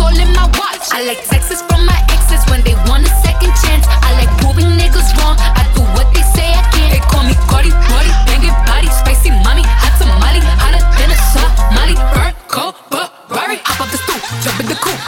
all 0.00 0.14
in 0.14 0.30
my 0.32 0.46
watch. 0.56 0.86
I 0.92 1.04
like 1.04 1.20
texts 1.26 1.62
from 1.68 1.84
my 1.84 1.98
exes 2.12 2.42
when 2.50 2.62
they 2.62 2.74
want 2.88 3.04
a 3.04 3.12
second 3.24 3.52
chance. 3.64 3.84
I 3.88 4.12
like 4.16 4.30
proving 4.40 4.70
niggas 4.76 5.12
wrong. 5.18 5.36
I 5.38 5.64
do 5.74 5.82
what 5.96 6.08
they 6.14 6.24
say 6.34 6.48
I 6.52 6.62
can. 6.72 6.88
They 6.92 7.02
call 7.10 7.24
me 7.24 7.34
Cardi, 7.50 7.70
Cardi, 7.88 8.10
banging 8.28 8.56
body, 8.68 8.88
spicy 8.88 9.30
mommy, 9.44 9.64
hot 9.64 9.94
tamale, 9.98 10.40
hotter 10.62 10.82
than 10.98 11.10
a 11.12 11.18
Somali. 11.32 11.96
Burnt 12.14 12.36
cold, 12.48 12.74
but 12.90 13.12
Rari, 13.28 13.58
hop 13.64 13.84
up 13.84 13.88
the 13.90 13.98
stoop, 13.98 14.20
jump 14.44 14.60
in 14.60 14.66
the 14.70 14.78
coop. 14.78 14.98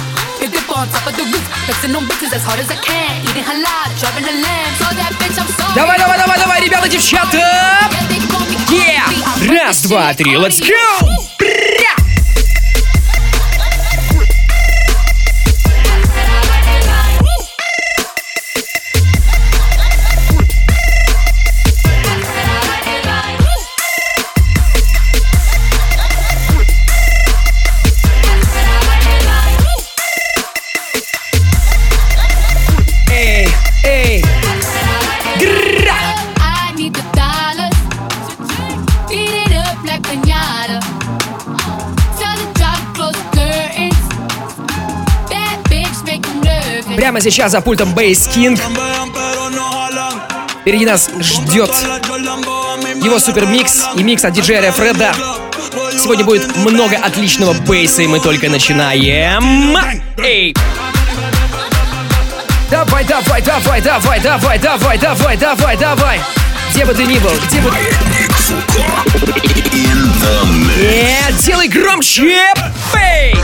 Big 0.41 0.51
dip 0.53 0.69
on 0.71 0.89
top 0.89 1.07
of 1.07 1.15
the 1.17 1.25
roof, 1.31 1.45
flexing 1.67 1.95
on 1.95 2.05
bitches 2.05 2.33
as 2.35 2.43
hard 2.45 2.61
as 2.61 2.71
I 2.71 2.79
can. 2.83 3.13
Eating 3.29 3.47
halal, 3.47 3.89
driving 4.01 4.27
a 4.29 4.35
lamb. 4.45 4.73
So 4.79 4.87
that 4.99 5.13
bitch, 5.21 5.39
I'm 5.39 5.49
sorry. 5.57 5.75
Давай, 5.75 5.99
давай, 5.99 6.19
давай, 6.19 6.39
давай, 6.39 6.61
ребята, 6.61 6.89
девчата! 6.89 7.89
Yeah! 8.71 9.09
Раз, 9.49 9.83
два, 9.83 10.13
три, 10.15 10.37
let's 10.37 10.61
go! 10.61 11.32
Прямо 47.14 47.22
сейчас 47.22 47.52
за 47.52 47.62
пультом 47.62 47.94
Bass 47.94 48.28
King. 48.36 48.60
Впереди 50.62 50.84
нас 50.84 51.12
ждет 51.20 51.70
его 53.04 53.20
супермикс 53.20 53.84
и 53.96 54.02
микс 54.02 54.26
от 54.26 54.34
диджея 54.34 54.72
Фреда. 54.72 55.14
Сегодня 55.92 56.26
будет 56.26 56.56
много 56.56 56.96
отличного 56.96 57.54
бейса, 57.54 58.02
и 58.02 58.08
мы 58.08 58.20
только 58.20 58.50
начинаем. 58.50 59.78
Эй! 60.18 60.56
Давай, 62.72 63.04
давай, 63.04 63.44
давай, 63.44 63.80
давай, 63.80 64.20
давай, 64.20 64.58
давай, 64.58 64.98
давай, 64.98 65.38
давай, 65.38 65.78
давай. 65.78 66.22
Где 66.72 66.84
бы 66.84 66.96
ты 66.96 67.06
ни 67.06 67.20
был, 67.20 67.34
где 67.48 67.62
бы 67.62 67.70
Нет, 70.82 71.38
делай 71.44 71.68
громче! 71.68 72.52
Эй! 72.96 73.36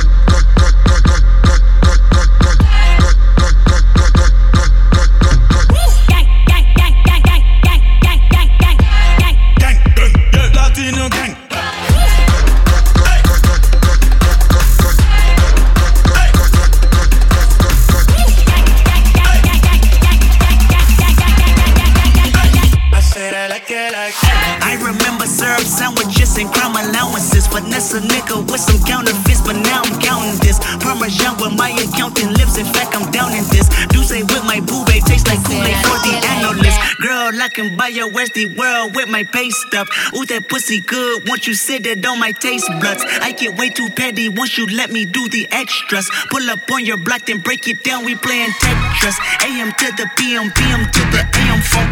Your 37.89 38.09
Westy 38.09 38.45
world 38.45 38.95
with 38.95 39.09
my 39.09 39.23
pay 39.23 39.49
stuff. 39.49 39.89
Ooh, 40.13 40.25
that 40.25 40.47
pussy 40.47 40.79
good. 40.79 41.27
Once 41.27 41.47
you 41.47 41.53
sit 41.53 41.85
it 41.85 42.05
on 42.05 42.19
my 42.19 42.31
taste 42.31 42.69
buds, 42.81 43.03
I 43.21 43.31
get 43.31 43.57
way 43.57 43.69
too 43.69 43.89
petty 43.89 44.29
once 44.29 44.57
you 44.57 44.67
let 44.67 44.91
me 44.91 45.05
do 45.05 45.27
the 45.29 45.47
extras. 45.51 46.09
Pull 46.29 46.49
up 46.49 46.69
on 46.71 46.85
your 46.85 46.97
block, 46.97 47.25
then 47.25 47.39
break 47.39 47.67
it 47.67 47.83
down. 47.83 48.05
We 48.05 48.15
playing 48.15 48.51
Tetris. 48.61 49.17
AM 49.41 49.71
to 49.73 49.87
the 49.97 50.05
PM, 50.17 50.51
PM 50.53 50.85
to 50.85 51.01
the 51.09 51.25
AM 51.25 51.61
funk. 51.61 51.89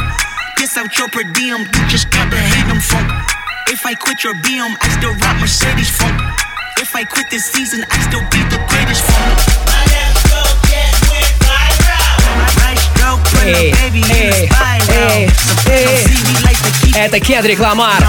Piss 0.57 0.77
out 0.77 0.95
your 0.97 1.09
per 1.09 1.23
diem, 1.33 1.61
you 1.61 1.87
just 1.89 2.09
gotta 2.11 2.37
hate 2.37 2.67
them 2.67 2.79
funk. 2.79 3.09
If 3.69 3.85
I 3.85 3.93
quit 3.93 4.23
your 4.23 4.33
BM, 4.35 4.77
I 4.79 4.87
still 4.97 5.13
rock 5.17 5.39
Mercedes 5.41 5.89
funk. 5.89 6.21
If 6.79 6.95
I 6.95 7.03
quit 7.03 7.29
this 7.29 7.45
season, 7.45 7.83
I 7.89 7.97
still 8.05 8.21
be 8.29 8.41
the 8.53 8.61
greatest 8.69 9.03
funk. 9.03 10.16
Это 16.95 17.19
Кедрик 17.19 17.59
Ламар 17.59 18.03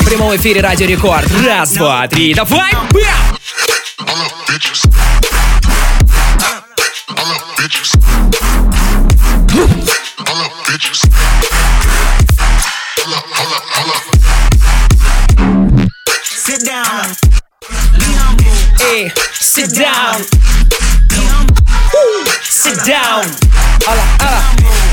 в 0.00 0.04
прямом 0.04 0.34
эфире 0.36 0.60
Радио 0.60 0.86
Рекорд. 0.86 1.30
Раз, 1.44 1.72
два, 1.72 2.08
три, 2.08 2.34
давай! 2.34 2.72
Sit 16.24 16.64
down. 16.64 17.14
Be 17.96 18.12
humble. 18.18 18.44
Hey, 18.78 19.12
sit 19.32 19.70
down. 19.74 20.24
Be 21.08 21.16
humble. 21.28 22.29
Sit 22.50 22.84
down! 22.84 23.24
Алла, 23.86 24.02
алла, 24.20 24.42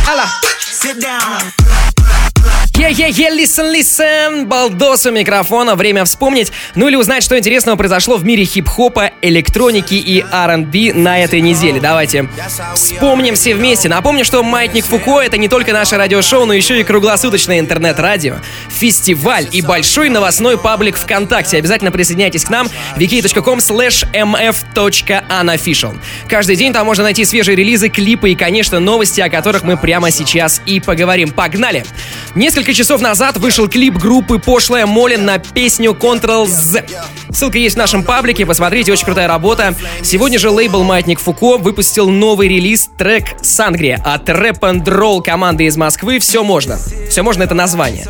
алла! 0.07 0.25
Sit 0.71 1.01
down. 1.01 1.67
Е-е-е, 2.77 3.31
listen, 3.31 3.73
listen! 3.73 4.45
Балдос 4.45 5.07
у 5.07 5.11
микрофона, 5.11 5.75
время 5.75 6.05
вспомнить, 6.05 6.51
ну 6.75 6.87
или 6.87 6.95
узнать, 6.95 7.23
что 7.23 7.35
интересного 7.35 7.75
произошло 7.75 8.17
в 8.17 8.23
мире 8.23 8.45
хип-хопа, 8.45 9.09
электроники 9.23 9.95
и 9.95 10.23
R&B 10.31 10.93
на 10.93 11.17
этой 11.17 11.41
неделе. 11.41 11.81
Давайте 11.81 12.29
вспомним 12.75 13.33
все 13.33 13.55
вместе. 13.55 13.89
Напомню, 13.89 14.23
что 14.23 14.43
«Маятник 14.43 14.85
Фуко»— 14.85 15.21
это 15.21 15.37
не 15.37 15.47
только 15.47 15.73
наше 15.73 15.97
радиошоу, 15.97 16.45
но 16.45 16.53
еще 16.53 16.79
и 16.79 16.83
круглосуточное 16.83 17.59
интернет-радио, 17.59 18.35
фестиваль 18.69 19.47
и 19.51 19.63
большой 19.63 20.09
новостной 20.09 20.59
паблик 20.59 20.97
ВКонтакте. 20.97 21.57
Обязательно 21.57 21.89
присоединяйтесь 21.89 22.45
к 22.45 22.51
нам 22.51 22.69
wiki.com 22.97 23.57
slash 23.57 24.05
mf.unofficial. 24.13 25.97
Каждый 26.29 26.55
день 26.55 26.73
там 26.73 26.85
можно 26.85 27.05
найти 27.05 27.25
свежие 27.25 27.46
релизы, 27.55 27.89
клипы 27.89 28.31
и, 28.31 28.35
конечно, 28.35 28.79
новости, 28.79 29.21
о 29.21 29.29
которых 29.29 29.63
мы 29.63 29.77
прямо 29.77 30.11
сейчас 30.11 30.61
и 30.65 30.79
поговорим. 30.79 31.31
Погнали! 31.31 31.85
Несколько 32.35 32.73
часов 32.73 33.01
назад 33.01 33.37
вышел 33.37 33.67
клип 33.67 33.95
группы 33.95 34.39
Пошлая 34.39 34.85
Молли 34.85 35.15
на 35.15 35.39
песню 35.39 35.91
Ctrl-Z. 35.91 36.85
Ссылка 37.31 37.57
есть 37.57 37.75
в 37.75 37.77
нашем 37.79 38.03
паблике, 38.03 38.45
посмотрите, 38.45 38.91
очень 38.91 39.05
крутая 39.05 39.27
работа. 39.27 39.75
Сегодня 40.01 40.39
же 40.39 40.49
лейбл 40.49 40.83
Маятник 40.83 41.19
Фуко 41.19 41.57
выпустил 41.57 42.09
новый 42.09 42.47
релиз 42.47 42.89
трек 42.97 43.35
Сангрия 43.41 44.01
от 44.03 44.29
Рэп 44.29 44.57
Roll 44.57 45.21
команды 45.21 45.65
из 45.65 45.77
Москвы 45.77 46.19
«Все 46.19 46.43
можно». 46.43 46.79
«Все 47.09 47.23
можно»— 47.23 47.43
это 47.43 47.53
название. 47.53 48.05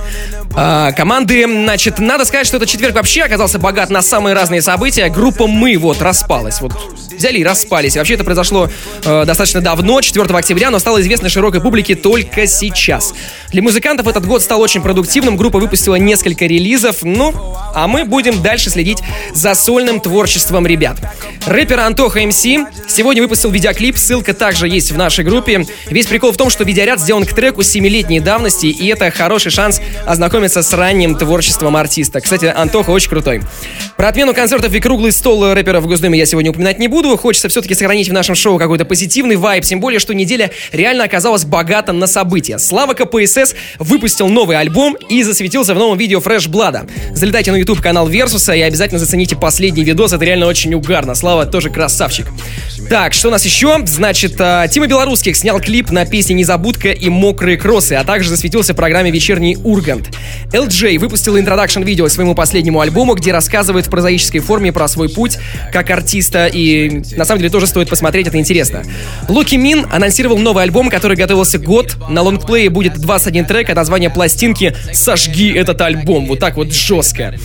А, 0.59 0.91
команды, 0.91 1.45
значит, 1.45 1.99
надо 1.99 2.25
сказать, 2.25 2.47
что 2.47 2.57
этот 2.57 2.67
четверг 2.67 2.95
вообще 2.95 3.21
оказался 3.21 3.59
богат 3.59 3.91
на 3.91 4.01
самые 4.01 4.33
разные 4.33 4.63
события. 4.63 5.07
Группа 5.07 5.45
«Мы» 5.45 5.77
вот 5.77 6.01
распалась. 6.01 6.61
Вот 6.61 6.73
взяли 7.17 7.37
и 7.37 7.43
распались. 7.43 7.95
Вообще 7.95 8.15
это 8.15 8.23
произошло 8.23 8.69
э, 9.03 9.25
достаточно 9.25 9.61
давно, 9.61 10.01
4 10.01 10.25
октября, 10.25 10.71
но 10.71 10.79
стало 10.79 11.01
известно 11.01 11.29
широкой 11.29 11.61
публике 11.61 11.95
только 11.95 12.47
сейчас. 12.47 13.13
Для 13.51 13.61
музыкантов 13.61 14.07
этот 14.07 14.25
год 14.25 14.41
стал 14.41 14.61
очень 14.61 14.81
продуктивным. 14.81 15.37
Группа 15.37 15.59
выпустила 15.59 15.95
несколько 15.95 16.45
релизов. 16.45 17.03
Ну, 17.03 17.33
а 17.75 17.87
мы 17.87 18.05
будем 18.05 18.41
дальше 18.41 18.69
следить 18.69 18.99
за 19.33 19.53
сольным 19.53 19.99
творчеством 19.99 20.65
ребят. 20.65 20.97
Рэпер 21.45 21.79
Антоха 21.79 22.19
МС 22.21 22.37
сегодня 22.37 23.21
выпустил 23.21 23.51
видеоклип. 23.51 23.97
Ссылка 23.97 24.33
также 24.33 24.67
есть 24.67 24.91
в 24.91 24.97
нашей 24.97 25.23
группе. 25.23 25.65
Весь 25.87 26.07
прикол 26.07 26.31
в 26.31 26.37
том, 26.37 26.49
что 26.49 26.63
видеоряд 26.63 26.99
сделан 26.99 27.25
к 27.25 27.33
треку 27.33 27.61
7-летней 27.61 28.19
давности, 28.19 28.67
и 28.67 28.87
это 28.87 29.11
хороший 29.11 29.51
шанс 29.51 29.81
ознакомиться 30.05 30.46
познакомиться 30.47 30.63
с 30.63 30.73
ранним 30.73 31.15
творчеством 31.15 31.75
артиста. 31.75 32.21
Кстати, 32.21 32.45
Антоха 32.45 32.91
очень 32.91 33.09
крутой. 33.09 33.41
Про 33.97 34.09
отмену 34.09 34.33
концертов 34.33 34.73
и 34.73 34.79
круглый 34.79 35.11
стол 35.11 35.53
рэпера 35.53 35.79
в 35.81 35.87
Госдуме 35.87 36.17
я 36.17 36.25
сегодня 36.25 36.51
упоминать 36.51 36.79
не 36.79 36.87
буду. 36.87 37.17
Хочется 37.17 37.49
все-таки 37.49 37.75
сохранить 37.75 38.09
в 38.09 38.13
нашем 38.13 38.35
шоу 38.35 38.57
какой-то 38.57 38.85
позитивный 38.85 39.35
вайб, 39.35 39.63
тем 39.63 39.79
более, 39.79 39.99
что 39.99 40.13
неделя 40.13 40.51
реально 40.71 41.03
оказалась 41.03 41.43
богата 41.43 41.91
на 41.91 42.07
события. 42.07 42.59
Слава 42.59 42.93
КПСС 42.93 43.55
выпустил 43.79 44.29
новый 44.29 44.57
альбом 44.57 44.95
и 45.09 45.23
засветился 45.23 45.73
в 45.73 45.77
новом 45.77 45.97
видео 45.97 46.21
Фрэш 46.21 46.47
Блада. 46.47 46.87
Залетайте 47.13 47.51
на 47.51 47.57
YouTube 47.57 47.81
канал 47.81 48.07
Версуса 48.07 48.53
и 48.53 48.61
обязательно 48.61 48.99
зацените 48.99 49.35
последний 49.35 49.83
видос, 49.83 50.13
это 50.13 50.23
реально 50.23 50.47
очень 50.47 50.73
угарно. 50.73 51.15
Слава 51.15 51.45
тоже 51.45 51.69
красавчик. 51.69 52.27
Так, 52.89 53.13
что 53.13 53.27
у 53.27 53.31
нас 53.31 53.43
еще? 53.43 53.85
Значит, 53.85 54.35
а, 54.39 54.65
Тима 54.67 54.87
Белорусских 54.87 55.35
снял 55.35 55.59
клип 55.59 55.91
на 55.91 56.05
песни 56.05 56.33
«Незабудка» 56.33 56.91
и 56.91 57.09
«Мокрые 57.09 57.57
кроссы», 57.57 57.93
а 57.93 58.05
также 58.05 58.29
засветился 58.29 58.73
в 58.73 58.77
программе 58.77 59.11
«Вечерний 59.11 59.57
Ургант». 59.61 60.07
LJ 60.51 60.99
выпустил 60.99 61.37
интродакшн-видео 61.37 62.07
своему 62.09 62.35
последнему 62.35 62.79
альбому, 62.79 63.15
где 63.15 63.31
рассказывает 63.31 63.87
в 63.87 63.89
прозаической 63.89 64.39
форме 64.39 64.71
про 64.71 64.87
свой 64.87 65.09
путь 65.09 65.37
как 65.71 65.89
артиста, 65.89 66.47
и 66.47 67.01
на 67.15 67.25
самом 67.25 67.39
деле 67.39 67.51
тоже 67.51 67.67
стоит 67.67 67.89
посмотреть, 67.89 68.27
это 68.27 68.37
интересно. 68.37 68.83
Луки 69.27 69.55
Мин 69.55 69.87
анонсировал 69.91 70.37
новый 70.37 70.63
альбом, 70.63 70.89
который 70.89 71.17
готовился 71.17 71.57
год. 71.57 71.97
На 72.09 72.21
лонгплее 72.21 72.69
будет 72.69 72.97
21 72.97 73.45
трек, 73.45 73.69
а 73.69 73.75
название 73.75 74.09
пластинки 74.09 74.75
«Сожги 74.93 75.51
этот 75.53 75.81
альбом». 75.81 76.27
Вот 76.27 76.39
так 76.39 76.55
вот 76.55 76.73
жестко. 76.73 77.35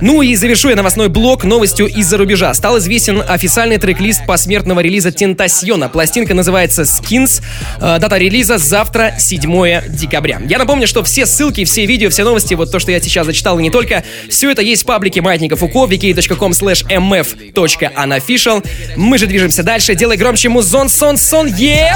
Ну 0.00 0.22
и 0.22 0.34
завершу 0.34 0.70
я 0.70 0.76
новостной 0.76 1.08
блок 1.08 1.44
новостью 1.44 1.86
из-за 1.86 2.16
рубежа. 2.16 2.54
Стал 2.54 2.78
известен 2.78 3.22
официальный 3.26 3.76
трек-лист 3.76 4.24
посмертного 4.26 4.80
релиза 4.80 5.12
Тентасьона. 5.12 5.88
Пластинка 5.88 6.32
называется 6.34 6.82
Skins. 6.82 7.42
Э, 7.80 7.98
дата 7.98 8.16
релиза 8.16 8.56
завтра, 8.58 9.14
7 9.18 9.82
декабря. 9.88 10.40
Я 10.48 10.58
напомню, 10.58 10.86
что 10.86 11.02
все 11.02 11.26
ссылки, 11.26 11.64
все 11.64 11.84
видео, 11.84 12.08
все 12.08 12.24
новости, 12.24 12.54
вот 12.54 12.70
то, 12.70 12.78
что 12.78 12.92
я 12.92 13.00
сейчас 13.00 13.26
зачитал 13.26 13.58
и 13.58 13.62
не 13.62 13.70
только, 13.70 14.02
все 14.28 14.50
это 14.50 14.62
есть 14.62 14.84
в 14.84 14.86
паблике 14.86 15.20
Маятника 15.20 15.56
Фуко, 15.56 15.84
wiki.com 15.86 16.52
slash 16.52 16.86
mf.unofficial. 16.88 18.66
Мы 18.96 19.18
же 19.18 19.26
движемся 19.26 19.62
дальше. 19.62 19.94
Делай 19.94 20.16
громче 20.16 20.48
музон, 20.48 20.88
сон, 20.88 21.18
сон, 21.18 21.46
е! 21.46 21.92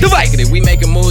Давай! 0.00 0.28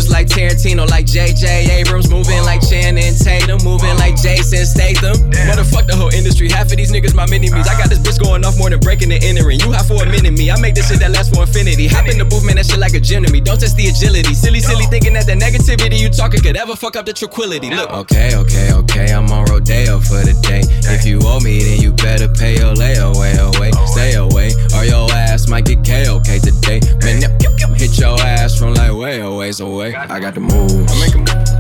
Like 0.10 0.28
Tarantino, 0.28 0.90
like 0.90 1.06
J.J. 1.06 1.68
Abrams, 1.82 2.10
moving 2.10 2.44
like 2.44 2.62
Channing 2.68 3.16
Tatum, 3.16 3.60
moving 3.64 3.96
like 3.98 4.16
Jason 4.16 4.59
Statham. 4.66 5.16
Motherfuck 5.48 5.88
the 5.88 5.96
whole 5.96 6.14
industry, 6.14 6.50
half 6.50 6.72
of 6.72 6.78
these 6.78 6.92
niggas 6.92 7.14
my 7.14 7.26
mini-me's. 7.28 7.68
I 7.68 7.78
got 7.78 7.90
this 7.90 8.00
bitch 8.00 8.20
going 8.20 8.44
off 8.46 8.58
more 8.58 8.70
than 8.70 8.80
breaking 8.80 9.12
and 9.12 9.24
entering. 9.24 9.60
You 9.60 9.72
have 9.72 9.88
for 9.88 10.04
a 10.04 10.06
minute 10.06 10.34
me, 10.34 10.52
I 10.52 10.60
make 10.60 10.76
this 10.76 10.90
shit 10.90 11.00
that 11.00 11.12
lasts 11.12 11.36
for 11.36 11.44
infinity. 11.44 11.88
Hop 11.88 12.08
in 12.08 12.18
the 12.18 12.26
booth, 12.26 12.46
man, 12.46 12.56
that 12.58 12.66
shit 12.66 12.80
like 12.80 12.94
a 12.94 13.00
gym 13.00 13.24
to 13.24 13.32
me. 13.32 13.40
Don't 13.42 13.60
test 13.60 13.76
the 13.78 13.88
agility. 13.88 14.34
Silly, 14.34 14.60
silly 14.60 14.86
thinking 14.86 15.14
that 15.14 15.26
the 15.26 15.34
negativity 15.34 16.00
you 16.00 16.10
talking 16.10 16.42
could 16.42 16.58
ever 16.58 16.76
fuck 16.76 16.96
up 16.96 17.06
the 17.06 17.14
tranquility. 17.14 17.70
Look. 17.70 17.90
Okay, 17.92 18.36
okay, 18.36 18.74
okay, 18.74 19.14
I'm 19.14 19.32
on 19.32 19.46
Rodeo 19.46 20.00
for 20.00 20.22
the 20.24 20.36
day. 20.42 20.62
If 20.92 21.06
you 21.06 21.20
owe 21.24 21.40
me, 21.40 21.64
then 21.64 21.80
you 21.82 21.92
better 21.94 22.28
pay 22.28 22.58
your 22.58 22.74
layaway 22.76 23.38
away. 23.38 23.72
Stay 23.88 24.14
away, 24.16 24.52
or 24.76 24.84
your 24.86 25.12
ass 25.12 25.48
might 25.48 25.66
get 25.66 25.84
KOK 25.86 26.40
today. 26.42 26.80
Man, 27.04 27.22
hit 27.78 27.98
your 27.98 28.20
ass 28.20 28.58
from 28.58 28.74
like 28.74 28.94
way 28.94 29.22
a 29.22 29.32
ways 29.32 29.60
away. 29.60 29.96
I 29.96 30.20
got 30.20 30.34
the 30.34 30.42
moves. 30.42 30.92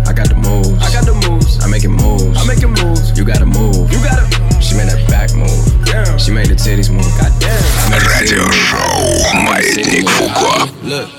I 0.07 0.13
got 0.13 0.29
the 0.29 0.35
moves. 0.35 0.71
I 0.81 0.91
got 0.91 1.05
the 1.05 1.13
moves. 1.13 1.59
I 1.63 1.67
making 1.67 1.91
moves. 1.91 2.38
I 2.38 2.45
making 2.45 2.69
moves 2.69 2.88
You 2.88 2.88
gotta 3.26 3.44
move. 3.44 3.92
You 3.92 4.02
gotta. 4.02 4.24
She 4.59 4.74
made 4.74 4.88
that 4.88 5.04
back 5.11 5.35
move. 5.35 5.85
Damn. 5.85 6.18
She 6.18 6.33
made 6.33 6.46
the 6.46 6.54
titties 6.54 6.88
move. 6.88 7.04
Goddamn. 7.20 7.61
Радиошоу 7.92 9.35
«Маятник 9.44 10.09
Фуко». 10.09 10.68
Look. 10.83 11.11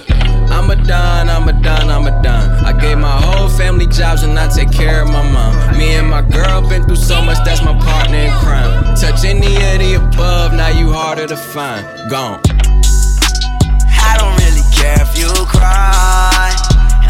I'm 0.49 0.71
a 0.71 0.75
don, 0.75 1.29
I'm 1.29 1.47
a 1.47 1.53
don, 1.53 1.91
I'm 1.91 2.07
a 2.07 2.23
don. 2.23 2.49
I 2.65 2.73
gave 2.73 2.97
my 2.97 3.21
whole 3.21 3.47
family 3.47 3.85
jobs 3.85 4.23
and 4.23 4.39
I 4.39 4.47
take 4.47 4.71
care 4.71 5.03
of 5.03 5.09
my 5.09 5.21
mom. 5.21 5.77
Me 5.77 5.93
and 5.93 6.09
my 6.09 6.23
girl 6.23 6.67
been 6.67 6.83
through 6.83 6.95
so 6.95 7.21
much, 7.21 7.37
that's 7.45 7.61
my 7.61 7.77
partner 7.77 8.17
in 8.17 8.31
crime. 8.39 8.95
Touch 8.95 9.23
any 9.23 9.53
of 9.69 9.77
the 9.77 9.93
above, 10.01 10.53
now 10.53 10.69
you 10.69 10.91
harder 10.91 11.27
to 11.27 11.37
find. 11.37 11.85
Gone. 12.09 12.41
I 14.01 14.17
don't 14.17 14.35
really 14.41 14.65
care 14.73 14.97
if 14.99 15.15
you 15.15 15.29
cry. 15.45 16.49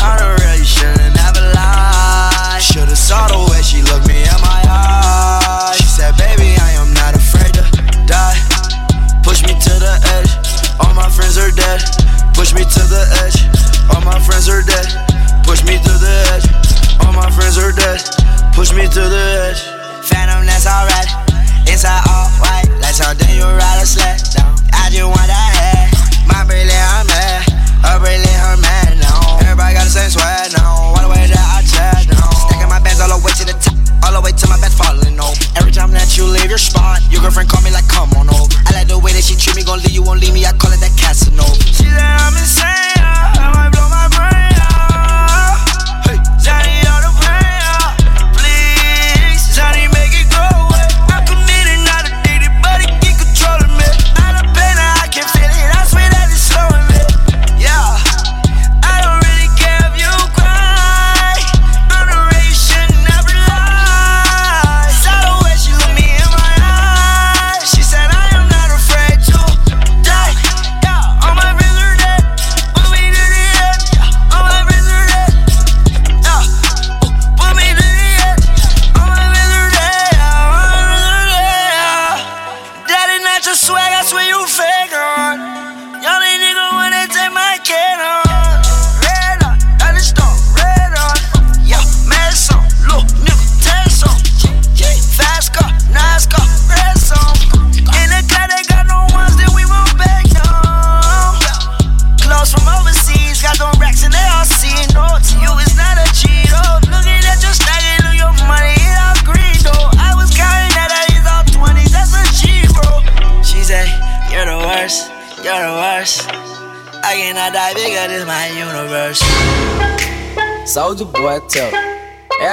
I 0.04 0.18
don't 0.20 0.38
really 0.44 0.66
shouldn't 0.66 1.16
ever 1.24 1.54
lie. 1.56 2.09
Should've 2.61 2.99
saw 2.99 3.27
the 3.27 3.41
way 3.51 3.63
she 3.65 3.81
looked 3.81 4.07
me 4.07 4.21
in 4.21 4.41
my 4.45 4.61
eyes. 4.69 5.81
She 5.81 5.89
said, 5.89 6.13
baby, 6.21 6.53
I 6.61 6.77
am 6.77 6.93
not 6.93 7.17
afraid 7.17 7.57
to 7.57 7.65
die. 8.05 8.37
Push 9.25 9.43
me 9.49 9.57
to 9.57 9.75
the 9.81 9.97
edge. 10.21 10.31
All 10.79 10.93
my 10.93 11.09
friends 11.09 11.41
are 11.41 11.51
dead. 11.51 11.81
Push 12.37 12.53
me 12.53 12.63
to 12.63 12.83
the 12.85 13.03
edge. 13.25 13.49
All 13.91 14.05
my 14.05 14.21
friends 14.21 14.49
are 14.53 14.61
dead. 14.63 14.87
Push 15.43 15.65
me 15.65 15.81
to 15.81 15.95
the 16.05 16.15
edge. 16.37 16.47
All 17.01 17.13
my 17.17 17.31
friends 17.33 17.57
are 17.57 17.73
dead. 17.73 18.05
Push 18.53 18.77
me 18.77 18.85
to 18.87 19.03
the 19.09 19.25
edge. 19.49 19.61
Phantom, 20.05 20.45
that's 20.45 20.69
alright. 20.69 21.09
Inside 21.67 22.05
all 22.13 22.29
white, 22.45 22.69
like 22.85 22.95
something 22.95 23.35
you 23.35 23.43
ride 23.43 23.81
a 23.83 23.87
sled 23.87 24.40
your 36.51 36.59
spot, 36.59 37.01
your 37.13 37.23
girlfriend 37.23 37.49
call 37.49 37.63
me 37.63 37.71
like, 37.71 37.87
come 37.87 38.11
on 38.15 38.29
over. 38.29 38.51
I 38.67 38.83
like 38.83 38.89
the 38.89 38.99
way 38.99 39.13
that 39.13 39.23
she 39.23 39.37
treat 39.37 39.55
me, 39.55 39.63
gon' 39.63 39.79
leave 39.79 39.95
you, 39.95 40.03
won't 40.03 40.21
leave 40.21 40.35
me. 40.35 40.45
I 40.45 40.51
call 40.51 40.73
it 40.75 40.83
that 40.83 40.91
Casanova. 40.99 41.55
She 41.63 41.87
said 41.87 41.95
I'm 41.95 42.35
insane, 42.35 42.90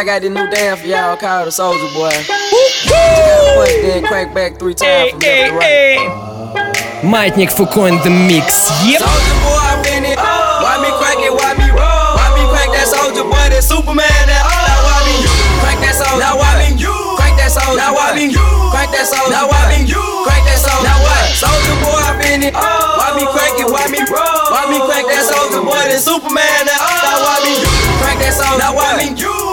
got 0.06 0.22
this 0.22 0.30
new 0.30 0.48
dance 0.50 0.80
for 0.80 0.86
y'all 0.86 1.16
called 1.16 1.46
the 1.46 1.52
Soldier 1.52 1.92
Boy. 1.94 2.10
Just 2.10 2.88
gotta 2.88 3.54
punch, 3.56 3.82
then 3.82 4.04
crank 4.04 4.34
back 4.34 4.58
three 4.58 4.74
times 4.74 5.10
from 5.10 5.20
left 5.20 5.50
to 5.50 5.56
right. 5.56 6.28
Маятник 7.02 7.50
Фуко 7.50 7.88
in 7.90 7.98
the 8.06 8.10
mix. 8.10 8.70
Yep. 8.86 9.02
Soldier 9.02 9.38
boy, 9.42 9.58
I 9.58 9.74
been 9.82 10.04
it. 10.06 10.18
Why 10.18 10.78
me 10.78 10.90
crank 11.02 11.18
it? 11.26 11.34
Why 11.34 11.50
me 11.58 11.66
roll? 11.74 12.14
Why 12.14 12.30
me 12.38 12.46
crank 12.54 12.70
that 12.78 12.86
soldier 12.86 13.26
boy? 13.26 13.50
That 13.50 13.66
Superman? 13.66 14.06
That 14.30 14.46
oh. 14.46 14.54
Now 14.54 14.86
why 14.86 15.02
me 15.02 15.18
you 15.26 15.34
crank 15.58 15.82
that 15.82 15.98
soldier? 15.98 16.22
Now 16.22 16.38
why 16.38 16.62
me 16.62 16.78
you 16.78 16.94
crank 17.18 17.34
that 17.42 17.50
soldier? 17.50 17.74
Now 17.74 17.90
why 17.98 18.14
me 18.14 18.30
you 18.30 18.38
crank 18.70 18.90
that 18.94 19.06
soldier? 19.10 19.34
Now 19.34 19.50
why 19.50 19.66
me 19.66 19.82
you 19.82 19.98
crank 20.22 20.46
that 20.46 20.62
soldier? 20.62 20.86
Now 20.86 20.98
what? 21.02 21.26
Soldier 21.34 21.76
boy, 21.82 22.06
I 22.06 22.14
been 22.22 22.42
it. 22.46 22.54
Why 22.54 23.10
me 23.18 23.26
crank 23.34 23.58
it? 23.58 23.66
Why 23.66 23.90
me 23.90 23.98
roll? 24.06 24.46
Why 24.54 24.62
me 24.70 24.78
crank 24.86 25.10
that 25.10 25.26
soldier 25.26 25.58
boy? 25.66 25.74
That 25.90 25.98
Superman? 25.98 26.70
That 26.70 26.78
oh. 26.78 27.02
Now 27.02 27.18
why 27.26 27.36
me 27.42 27.52
you 27.58 27.70
crank 27.98 28.22
that 28.22 28.30
soldier? 28.38 28.62
Now 28.62 28.78
why 28.78 28.94
me 28.94 29.05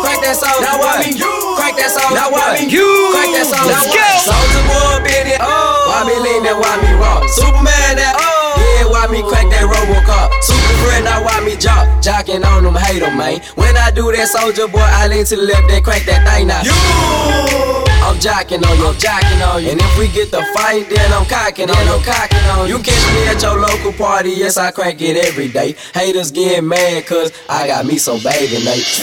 you 0.05 0.13
crank 0.13 0.21
that 0.21 0.37
soldier? 0.37 0.61
Now 0.61 0.77
why 0.77 1.01
me 1.01 1.17
you 1.17 1.33
crank 1.57 1.77
that 1.81 1.89
soldier? 1.89 2.13
Now 2.13 2.29
why 2.29 2.61
me 2.61 2.69
you 2.69 2.85
crank 3.17 3.33
that 3.33 3.49
soldier? 3.49 3.73
Let's 3.73 3.89
go. 3.89 4.05
Soldier 4.29 4.65
boy, 4.69 5.01
been 5.01 5.33
it. 5.33 5.41
Why 5.41 6.05
me 6.05 6.17
lean 6.21 6.45
that? 6.45 6.57
Why 6.61 6.77
me 6.85 6.93
rock? 7.01 7.25
Superman? 7.33 7.97
That 7.97 8.21
oh. 8.21 8.61
Yeah, 8.61 8.91
why 8.93 9.09
me 9.09 9.25
crack 9.25 9.49
that 9.49 9.65
Robocop? 9.65 10.29
Super 10.45 10.77
friend, 10.85 11.05
now 11.05 11.25
why 11.25 11.41
me 11.41 11.57
jock? 11.57 11.89
Jock 12.03 12.27
jocking 12.27 12.45
on 12.45 12.65
them, 12.65 12.75
hate 12.75 13.01
them, 13.01 13.17
man. 13.17 13.41
When 13.57 13.77
I 13.77 13.91
do 13.91 14.13
that 14.13 14.29
soldier 14.29 14.69
boy, 14.69 14.85
I 14.85 15.09
lean 15.09 15.25
to 15.25 15.37
the 15.37 15.43
left 15.43 15.71
and 15.71 15.85
crack 15.85 16.05
that 16.05 16.23
thing 16.29 16.49
now. 16.49 16.63
You! 16.63 16.75
I'm 18.05 18.21
jocking 18.21 18.61
on 18.61 18.77
you, 18.79 18.93
I'm 18.93 18.95
jocking 18.95 19.41
on 19.43 19.65
you. 19.65 19.71
And 19.71 19.81
if 19.81 19.99
we 19.99 20.09
get 20.09 20.31
the 20.31 20.45
fight, 20.55 20.89
then 20.89 21.13
I'm 21.13 21.25
cocking 21.27 21.71
on 21.71 21.83
you, 21.87 21.99
cocking 22.05 22.45
on 22.55 22.69
you. 22.69 22.77
You 22.77 22.83
catch 22.83 23.05
me 23.15 23.27
at 23.27 23.43
your 23.43 23.59
local 23.59 23.93
party, 23.93 24.31
yes, 24.31 24.57
I 24.57 24.71
crank 24.71 25.01
it 25.01 25.17
every 25.17 25.49
day. 25.49 25.75
Haters 25.95 26.31
getting 26.31 26.69
mad, 26.69 27.07
cause 27.07 27.33
I 27.49 27.67
got 27.67 27.87
me 27.87 27.99
some 27.99 28.23
baby 28.23 28.65
mates. 28.65 29.03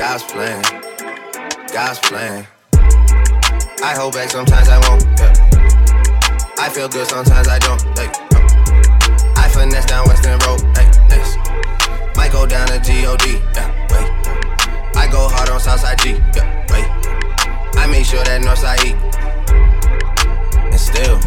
God's 0.00 0.22
plan, 0.24 0.62
God's 1.74 1.98
plan. 1.98 2.46
I 2.72 3.94
hold 3.94 4.14
back 4.14 4.30
sometimes 4.30 4.66
I 4.70 4.78
won't. 4.88 5.02
Yeah. 5.20 6.54
I 6.58 6.70
feel 6.70 6.88
good 6.88 7.06
sometimes 7.06 7.46
I 7.48 7.58
don't. 7.58 7.84
Like, 7.98 8.16
I 9.36 9.46
finesse 9.52 9.84
down 9.84 10.06
Weston 10.08 10.38
Road. 10.46 10.62
Hey, 10.74 10.90
next. 11.10 11.36
Might 12.16 12.32
go 12.32 12.46
down 12.46 12.68
to 12.68 12.78
God. 12.78 13.20
Yeah, 13.54 13.68
wait. 13.92 14.96
I 14.96 15.06
go 15.12 15.28
hard 15.28 15.50
on 15.50 15.60
Southside 15.60 15.98
G. 15.98 16.12
Yeah, 16.34 16.64
wait. 16.72 16.88
I 17.76 17.86
make 17.86 18.06
sure 18.06 18.24
that 18.24 18.40
Northside 18.40 18.82
E. 18.82 18.94
And 20.64 20.80
still, 20.80 21.20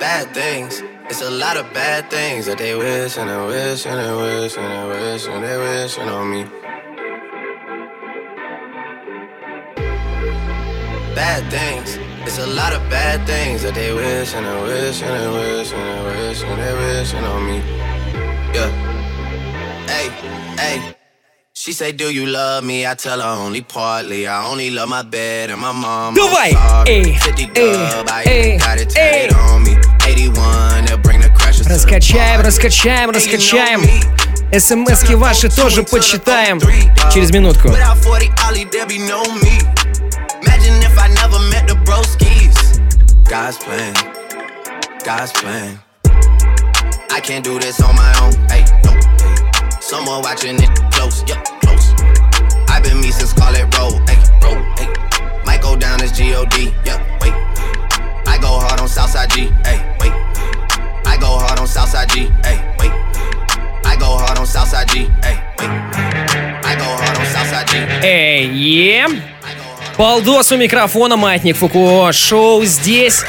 bad 0.00 0.34
things. 0.34 0.82
It's 1.10 1.20
a 1.20 1.30
lot 1.30 1.58
of 1.58 1.70
bad 1.74 2.10
things 2.10 2.46
that 2.46 2.56
they 2.56 2.74
wish 2.74 3.18
and 3.18 3.28
they 3.28 3.36
wish 3.46 3.84
and 3.86 3.98
they 3.98 4.40
wish 4.40 4.56
and 4.56 4.72
they 4.72 4.86
wish 4.88 5.26
and 5.28 5.44
they 5.44 5.58
wish 5.58 5.98
on 5.98 6.30
me. 6.30 6.44
Bad 11.14 11.50
things. 11.50 11.98
It's 12.26 12.38
a 12.38 12.46
lot 12.46 12.72
of 12.72 12.80
bad 12.88 13.26
things 13.26 13.62
that 13.62 13.74
they 13.74 13.92
wish 13.92 14.34
and 14.34 14.46
they 14.46 14.62
wish 14.62 15.02
and 15.02 15.12
they 15.12 15.28
wish 15.28 15.72
and 15.72 15.84
they 15.86 16.26
wish 16.26 16.42
and 16.42 16.60
they 16.62 16.74
wish 16.74 17.14
on 17.14 17.46
me. 17.46 17.58
Yeah. 18.54 18.70
Hey, 19.86 20.08
hey. 20.56 20.96
She 21.52 21.72
say, 21.72 21.92
Do 21.92 22.12
you 22.12 22.26
love 22.26 22.64
me? 22.64 22.86
I 22.86 22.94
tell 22.94 23.20
her 23.20 23.44
only 23.44 23.60
partly. 23.60 24.26
I 24.26 24.46
only 24.50 24.70
love 24.70 24.88
my 24.88 25.02
bed 25.02 25.50
and 25.50 25.60
my 25.60 25.72
mom. 25.72 26.14
Dubai. 26.14 26.54
Fifty 27.20 27.46
dub. 27.46 28.08
I 28.08 28.56
got 28.58 28.80
it 28.80 28.88
tatted 28.88 29.34
on 29.36 29.62
me. 29.64 29.93
Раскачаем, 31.66 32.40
раскачаем, 32.40 33.10
раскачаем. 33.10 33.82
СМСки 34.52 35.14
ваши 35.14 35.48
тоже 35.48 35.82
почитаем 35.82 36.60
через 37.12 37.30
минутку. 37.30 37.68
God's 43.26 43.58
plan, 43.58 43.94
God's 45.04 45.32
plan. 45.32 45.80
I 47.10 47.20
can't 47.20 47.42
do 47.42 47.58
this 47.58 47.80
on 47.80 47.96
my 47.96 48.12
own. 48.20 48.32
Hey, 48.48 48.64
no. 48.84 48.92
Someone 49.80 50.22
watching 50.22 50.56
it 50.62 50.70
close, 50.92 51.24
yeah, 51.26 51.42
close. 51.60 51.94
I've 52.68 52.82
been 52.84 53.00
me 53.00 53.10
since 53.10 53.30
Scarlett 53.30 53.76
Road. 53.76 54.00
Hey, 54.08 54.18
road, 54.42 54.62
hey. 54.78 54.88
Might 55.44 55.62
go 55.62 55.74
down 55.74 56.00
as 56.02 56.12
G-O-D, 56.12 56.72
yeah, 56.84 57.00
wait. 57.20 57.43
Go 58.44 58.52
hard 58.60 58.80
on 58.80 58.88
Southside 58.88 59.30
G, 59.30 59.36
hey, 59.64 59.78
wait. 60.00 60.12
I 61.12 61.16
go 61.18 61.30
hard 61.42 61.58
on 61.58 61.66
Southside 61.66 62.10
G, 62.10 62.28
hey, 62.44 62.58
wait. 62.78 62.92
I 63.90 63.96
go 63.98 64.08
hard 64.20 64.38
on 64.38 64.46
Southside 64.46 64.88
G, 64.92 65.08
hey, 65.24 65.36
wait. 65.58 65.70
I 66.70 66.72
go 66.76 66.88
hard 67.00 67.16
on 67.20 67.26
Southside 67.34 67.66
G. 67.70 67.72
Эй, 68.02 68.44
е. 68.90 69.06
Балдос 69.96 70.52
у 70.52 70.56
микрофона, 70.58 71.16
Маятник 71.16 71.56
Фуко. 71.56 72.12
Шоу 72.12 72.64
здесь. 72.64 73.24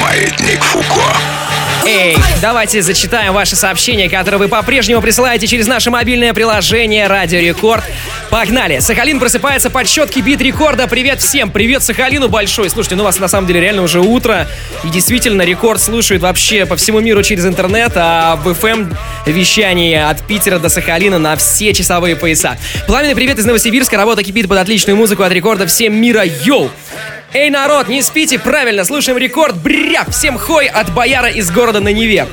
Маятник 0.00 0.62
Фуко. 0.64 1.45
Эй, 1.88 2.16
давайте 2.42 2.82
зачитаем 2.82 3.32
ваши 3.32 3.54
сообщения, 3.54 4.10
которые 4.10 4.40
вы 4.40 4.48
по-прежнему 4.48 5.00
присылаете 5.00 5.46
через 5.46 5.68
наше 5.68 5.88
мобильное 5.92 6.34
приложение 6.34 7.06
Радио 7.06 7.38
Рекорд. 7.38 7.84
Погнали! 8.28 8.80
Сахалин 8.80 9.20
просыпается 9.20 9.70
под 9.70 9.86
четкий 9.86 10.20
бит 10.20 10.40
рекорда. 10.40 10.88
Привет 10.88 11.20
всем! 11.20 11.52
Привет 11.52 11.84
Сахалину 11.84 12.28
большой! 12.28 12.70
Слушайте, 12.70 12.96
ну 12.96 13.02
у 13.02 13.04
вас 13.04 13.20
на 13.20 13.28
самом 13.28 13.46
деле 13.46 13.60
реально 13.60 13.82
уже 13.82 14.00
утро. 14.00 14.48
И 14.82 14.88
действительно, 14.88 15.42
рекорд 15.42 15.80
слушают 15.80 16.24
вообще 16.24 16.66
по 16.66 16.74
всему 16.74 16.98
миру 16.98 17.22
через 17.22 17.46
интернет, 17.46 17.92
а 17.94 18.34
в 18.34 18.48
FM 18.48 18.92
вещание 19.26 20.06
от 20.06 20.26
Питера 20.26 20.58
до 20.58 20.68
Сахалина 20.68 21.20
на 21.20 21.36
все 21.36 21.72
часовые 21.72 22.16
пояса. 22.16 22.58
Пламенный 22.88 23.14
привет 23.14 23.38
из 23.38 23.44
Новосибирска. 23.44 23.96
Работа 23.96 24.24
кипит 24.24 24.48
под 24.48 24.58
отличную 24.58 24.96
музыку 24.96 25.22
от 25.22 25.30
рекорда 25.30 25.68
всем 25.68 25.94
мира. 25.94 26.24
Йоу! 26.24 26.68
Эй, 27.38 27.50
народ, 27.50 27.88
не 27.88 28.00
спите, 28.00 28.38
правильно, 28.38 28.82
слушаем 28.82 29.18
рекорд, 29.18 29.56
бря, 29.56 30.06
всем 30.08 30.38
хой 30.38 30.68
от 30.68 30.90
бояра 30.94 31.28
из 31.28 31.50
города 31.50 31.80
на 31.80 31.92
Неве. 31.92 32.26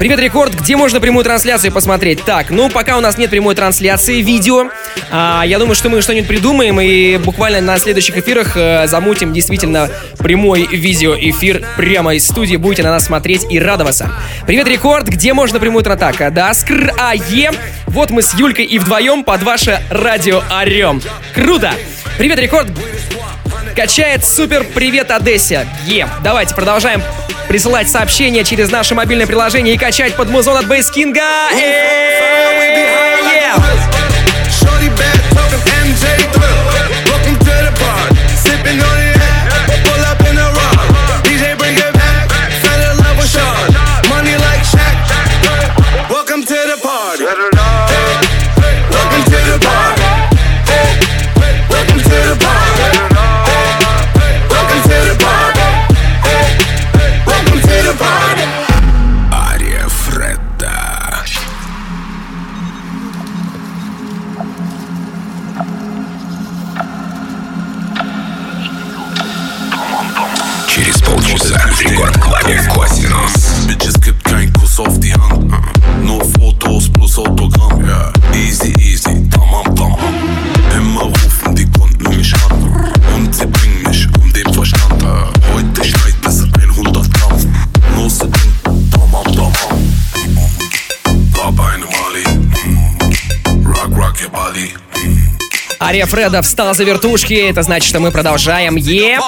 Привет, 0.00 0.18
рекорд, 0.18 0.52
где 0.52 0.76
можно 0.76 0.98
прямую 0.98 1.22
трансляцию 1.22 1.70
посмотреть? 1.70 2.24
Так, 2.24 2.50
ну, 2.50 2.68
пока 2.68 2.98
у 2.98 3.00
нас 3.00 3.16
нет 3.18 3.30
прямой 3.30 3.54
трансляции 3.54 4.20
видео, 4.20 4.68
а, 5.12 5.44
я 5.46 5.60
думаю, 5.60 5.76
что 5.76 5.90
мы 5.90 6.02
что-нибудь 6.02 6.26
придумаем 6.26 6.80
и 6.80 7.18
буквально 7.18 7.60
на 7.60 7.78
следующих 7.78 8.16
эфирах 8.16 8.56
э, 8.56 8.88
замутим 8.88 9.32
действительно 9.32 9.90
прямой 10.18 10.66
видеоэфир 10.66 11.64
прямо 11.76 12.16
из 12.16 12.26
студии, 12.26 12.56
будете 12.56 12.82
на 12.82 12.90
нас 12.90 13.04
смотреть 13.04 13.46
и 13.48 13.60
радоваться. 13.60 14.10
Привет, 14.44 14.66
рекорд, 14.66 15.06
где 15.06 15.34
можно 15.34 15.60
прямую 15.60 15.84
трансляцию? 15.84 16.32
Да, 16.32 16.52
скр, 16.52 16.92
а, 16.98 17.14
е, 17.14 17.52
вот 17.86 18.10
мы 18.10 18.22
с 18.22 18.34
Юлькой 18.34 18.64
и 18.64 18.80
вдвоем 18.80 19.22
под 19.22 19.44
ваше 19.44 19.80
радио 19.88 20.42
орем. 20.50 21.00
Круто! 21.32 21.74
Привет, 22.18 22.40
рекорд, 22.40 22.66
Качает 23.74 24.24
супер 24.24 24.64
привет 24.74 25.10
Одессе. 25.10 25.66
Е. 25.86 26.08
Давайте 26.22 26.54
продолжаем 26.54 27.02
присылать 27.48 27.88
сообщения 27.88 28.44
через 28.44 28.70
наше 28.70 28.94
мобильное 28.94 29.26
приложение 29.26 29.74
и 29.74 29.78
качать 29.78 30.14
под 30.14 30.28
музон 30.28 30.56
от 30.56 30.66
Бейскинга. 30.66 31.48
Shorty 31.52 33.37
Ария 95.80 96.06
Фреда 96.06 96.42
встал 96.42 96.74
за 96.74 96.84
вертушки. 96.84 97.34
Это 97.34 97.62
значит, 97.62 97.88
что 97.88 98.00
мы 98.00 98.10
продолжаем. 98.10 98.76
Е. 98.76 99.18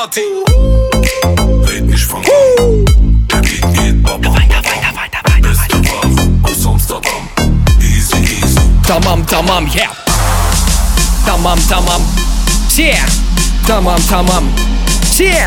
Тамам, 8.86 9.24
тамам, 9.24 9.66
е. 9.66 9.88
Тамам, 11.24 11.58
тамам. 11.68 12.02
Все. 12.68 12.98
Тамам, 13.66 14.00
тамам. 14.08 14.52
Все. 15.02 15.46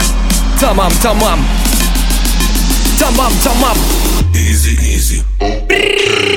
Тамам, 0.59 0.91
тамам. 1.01 1.45
Тамам, 2.97 3.33
тамам. 3.43 3.77
Easy, 4.33 4.77
easy. 4.79 6.32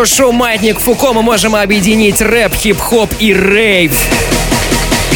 радиошоу 0.00 0.32
«Маятник 0.32 0.78
Фуко» 0.80 1.12
мы 1.12 1.20
можем 1.20 1.54
объединить 1.54 2.22
рэп, 2.22 2.54
хип-хоп 2.54 3.12
и 3.18 3.34
рейв. 3.34 3.92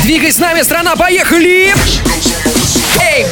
Двигай 0.02 0.30
с 0.30 0.38
нами, 0.38 0.60
страна, 0.60 0.94
поехали! 0.94 1.72
Эй! 3.00 3.24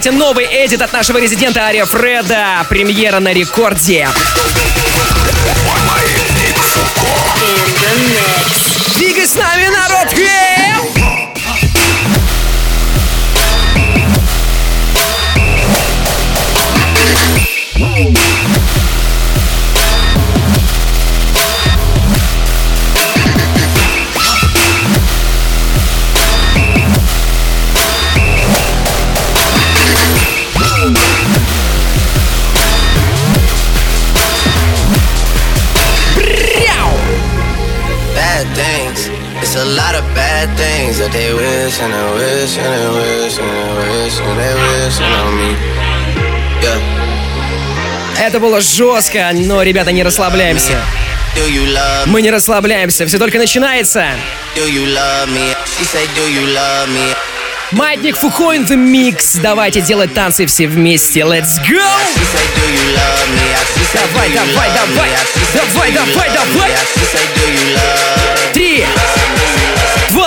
Кстати, 0.00 0.16
новый 0.16 0.46
эдит 0.46 0.80
от 0.80 0.94
нашего 0.94 1.18
резидента 1.18 1.60
Ария 1.60 1.84
Фреда. 1.84 2.64
Премьера 2.70 3.20
на 3.20 3.34
рекорде. 3.34 4.08
things 40.60 40.98
that 40.98 41.12
they 41.12 41.32
wish 41.32 41.80
and 41.80 41.92
they 41.92 42.08
wish 42.20 42.58
and 42.58 42.70
they 42.76 42.88
wish 42.98 43.38
and 43.40 43.50
they 43.56 43.70
wish 43.80 44.16
and 44.20 44.36
they 44.40 44.54
wish 44.64 44.96
on 45.00 45.32
me. 45.40 45.50
Yeah. 46.62 47.00
Это 48.18 48.38
было 48.38 48.60
жестко, 48.60 49.30
но, 49.32 49.62
ребята, 49.62 49.92
не 49.92 50.02
расслабляемся. 50.02 50.74
Мы 52.06 52.20
не 52.20 52.30
расслабляемся, 52.30 53.06
все 53.06 53.18
только 53.18 53.38
начинается. 53.38 54.04
Маятник 57.72 58.16
Фуко 58.16 58.52
in 58.52 58.66
the 58.66 58.76
mix. 58.76 59.40
Давайте 59.40 59.80
делать 59.80 60.12
танцы 60.12 60.44
все 60.46 60.66
вместе. 60.66 61.20
Let's 61.20 61.58
go! 61.60 61.80
Давай, 63.94 64.28
давай, 64.30 64.70
давай! 64.74 65.10
Давай, 65.54 65.92
давай, 65.92 66.30
давай! 66.34 66.72
Три, 68.52 68.84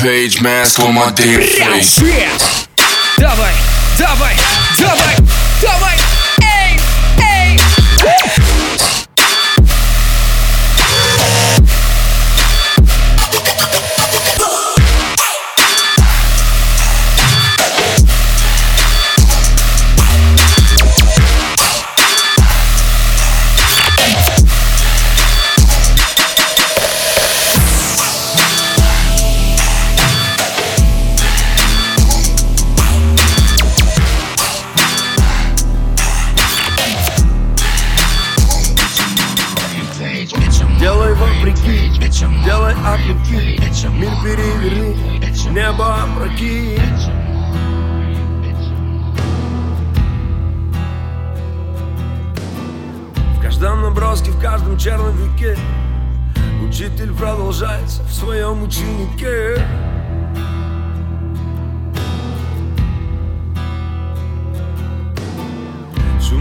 Page 0.00 0.40
mask 0.40 0.78
on 0.78 0.94
my 0.94 1.10
damn 1.10 1.40
face. 1.40 1.98
Давай, 3.18 3.52
давай. 3.98 4.47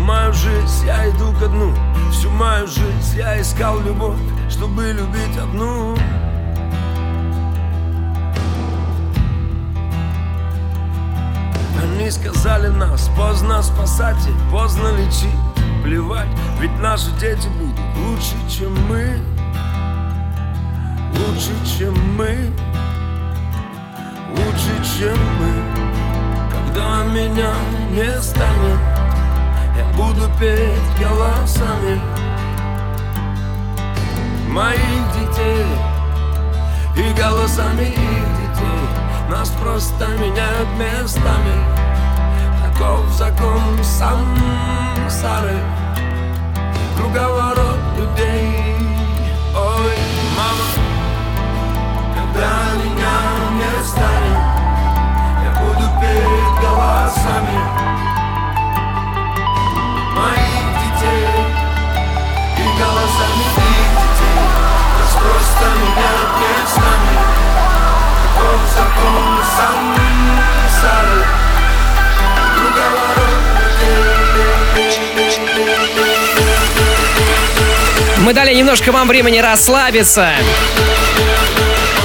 Мою 0.07 0.31
жизнь 0.31 0.85
я 0.85 1.09
иду 1.09 1.33
ко 1.37 1.47
дну. 1.47 1.73
Всю 2.11 2.29
мою 2.29 2.65
жизнь 2.65 3.17
я 3.17 3.41
искал 3.41 3.81
любовь 3.81 4.17
Чтобы 4.49 4.93
любить 4.93 5.37
одну. 5.37 5.97
Они 11.83 12.09
сказали 12.09 12.69
нас, 12.69 13.09
поздно 13.17 13.61
спасать 13.61 14.25
и 14.27 14.51
поздно 14.51 14.87
лечить. 14.97 15.29
Плевать, 15.83 16.29
ведь 16.59 16.79
наши 16.79 17.11
дети 17.19 17.49
будут 17.59 17.79
лучше, 17.97 18.35
чем 18.49 18.73
мы. 18.87 19.19
Лучше, 21.17 21.51
чем 21.77 21.93
мы. 22.15 22.49
Лучше, 24.31 24.97
чем 24.97 25.17
мы. 25.39 25.51
Когда 26.49 27.03
меня 27.03 27.51
не 27.91 28.21
станет 28.21 28.96
буду 29.97 30.29
петь 30.39 30.99
голосами 30.99 31.99
Моих 34.47 35.03
детей. 35.13 35.65
И 36.95 37.13
голосами 37.13 37.83
их 37.83 38.27
детей. 38.39 38.87
Нас 39.29 39.49
просто 39.49 40.07
меняют 40.19 40.69
местами. 40.79 41.53
Таков 42.63 43.07
закон 43.11 43.77
сансары 43.83 45.59
Круговорот 46.95 47.77
людей. 47.97 48.75
Ой, 49.55 49.97
мама 50.37 50.67
Когда 52.15 52.51
меня 52.83 53.17
не 53.57 53.83
станет 53.83 54.41
Я 55.43 55.51
буду 55.61 55.85
петь 55.99 56.61
голосами 56.61 58.16
голосами 62.77 63.45
детей 63.97 64.45
Нас 64.99 65.13
просто 65.13 65.65
меняют 65.81 66.31
местами 66.39 67.15
Таков 68.35 68.61
закон 68.75 69.37
Круговорот 72.55 73.37
Мы 78.25 78.33
дали 78.33 78.53
немножко 78.53 78.91
вам 78.91 79.07
времени 79.07 79.37
расслабиться. 79.39 80.31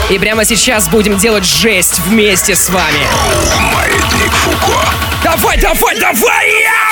И 0.08 0.18
прямо 0.18 0.44
сейчас 0.44 0.88
будем 0.88 1.16
делать 1.16 1.44
жесть 1.44 1.98
вместе 2.00 2.54
с 2.54 2.70
вами. 2.70 3.06
Маятник 3.74 4.32
Фуко. 4.32 4.80
Давай, 5.24 5.58
давай, 5.58 5.98
давай! 5.98 6.50
Яу! 6.62 6.91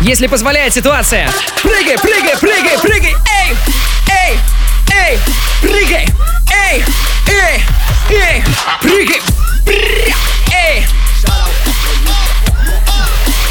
Если 0.00 0.28
позволяет 0.28 0.72
ситуация. 0.72 1.28
Прыгай, 1.62 1.98
прыгай, 1.98 2.36
прыгай, 2.38 2.78
прыгай! 2.78 3.16
Эй! 3.42 3.56
Эй! 4.08 4.38
Эй! 4.94 5.18
Прыгай! 5.60 6.08
Эй! 6.52 6.84
Эй! 7.26 7.62
Эй! 8.10 8.44
Прыгай! 8.80 9.20
Пря! 9.66 10.14
Эй! 10.52 10.86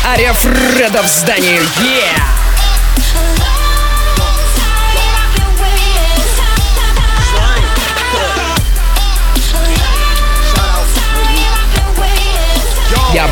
Ария 0.06 0.34
Фреда 0.34 1.04
в 1.04 1.08
здании! 1.08 1.60
Yeah! 1.82 2.37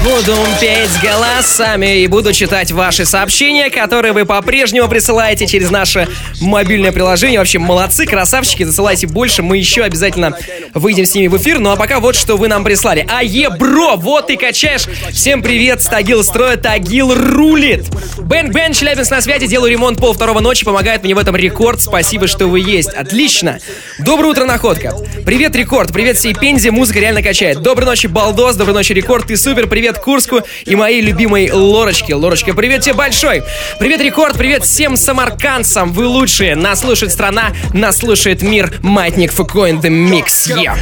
Буду 0.05 0.37
петь 0.61 1.01
голосами 1.01 2.01
и 2.01 2.07
буду 2.07 2.31
читать 2.31 2.71
ваши 2.71 3.05
сообщения, 3.05 3.71
которые 3.71 4.13
вы 4.13 4.25
по-прежнему 4.25 4.87
присылаете 4.87 5.47
через 5.47 5.71
наше 5.71 6.07
мобильное 6.41 6.91
приложение. 6.91 7.39
Вообще, 7.39 7.57
молодцы, 7.57 8.05
красавчики, 8.05 8.61
засылайте 8.61 9.07
больше, 9.07 9.41
мы 9.41 9.57
еще 9.57 9.81
обязательно 9.81 10.37
выйдем 10.75 11.05
с 11.05 11.15
ними 11.15 11.25
в 11.27 11.37
эфир. 11.37 11.57
Ну 11.57 11.71
а 11.71 11.75
пока 11.75 11.99
вот 11.99 12.15
что 12.15 12.37
вы 12.37 12.47
нам 12.47 12.63
прислали. 12.63 13.07
Ае, 13.09 13.49
бро, 13.49 13.95
вот 13.95 14.27
ты 14.27 14.37
качаешь. 14.37 14.85
Всем 15.11 15.41
привет, 15.41 15.81
Стагил 15.81 16.23
строит, 16.23 16.61
Тагил 16.61 17.11
рулит. 17.15 17.85
Бен 18.19 18.51
Бен, 18.51 18.73
Челябинск 18.73 19.09
на 19.09 19.21
связи, 19.21 19.47
делаю 19.47 19.71
ремонт 19.71 19.97
пол 19.97 20.13
второго 20.13 20.39
ночи, 20.39 20.65
помогает 20.65 21.03
мне 21.03 21.15
в 21.15 21.17
этом 21.17 21.35
рекорд. 21.35 21.81
Спасибо, 21.81 22.27
что 22.27 22.45
вы 22.45 22.59
есть. 22.59 22.89
Отлично. 22.89 23.59
Доброе 23.97 24.27
утро, 24.27 24.45
находка. 24.45 24.93
Привет, 25.25 25.55
рекорд. 25.55 25.91
Привет 25.91 26.17
всей 26.17 26.35
Пензе, 26.35 26.69
музыка 26.69 26.99
реально 26.99 27.23
качает. 27.23 27.63
Доброй 27.63 27.85
ночи, 27.85 28.05
Балдос, 28.05 28.55
доброй 28.55 28.75
ночи, 28.75 28.93
рекорд. 28.93 29.25
Ты 29.25 29.35
супер. 29.35 29.67
Привет 29.67 29.94
привет 29.95 29.99
Курску 30.03 30.41
и 30.65 30.75
моей 30.75 31.01
любимой 31.01 31.51
Лорочке. 31.51 32.15
Лорочка, 32.15 32.53
привет 32.53 32.81
тебе 32.81 32.93
большой! 32.93 33.43
Привет, 33.79 34.01
Рекорд, 34.01 34.37
привет 34.37 34.63
всем 34.63 34.97
самаркандцам! 34.97 35.91
Вы 35.93 36.07
лучшие! 36.07 36.55
Нас 36.55 36.81
слушает 36.81 37.11
страна, 37.11 37.53
нас 37.73 37.97
слушает 37.97 38.41
мир. 38.41 38.73
Маятник 38.81 39.31
Фуко 39.31 39.67
in 39.69 39.81
the 39.81 39.89
mix, 39.89 40.47
yeah! 40.47 40.75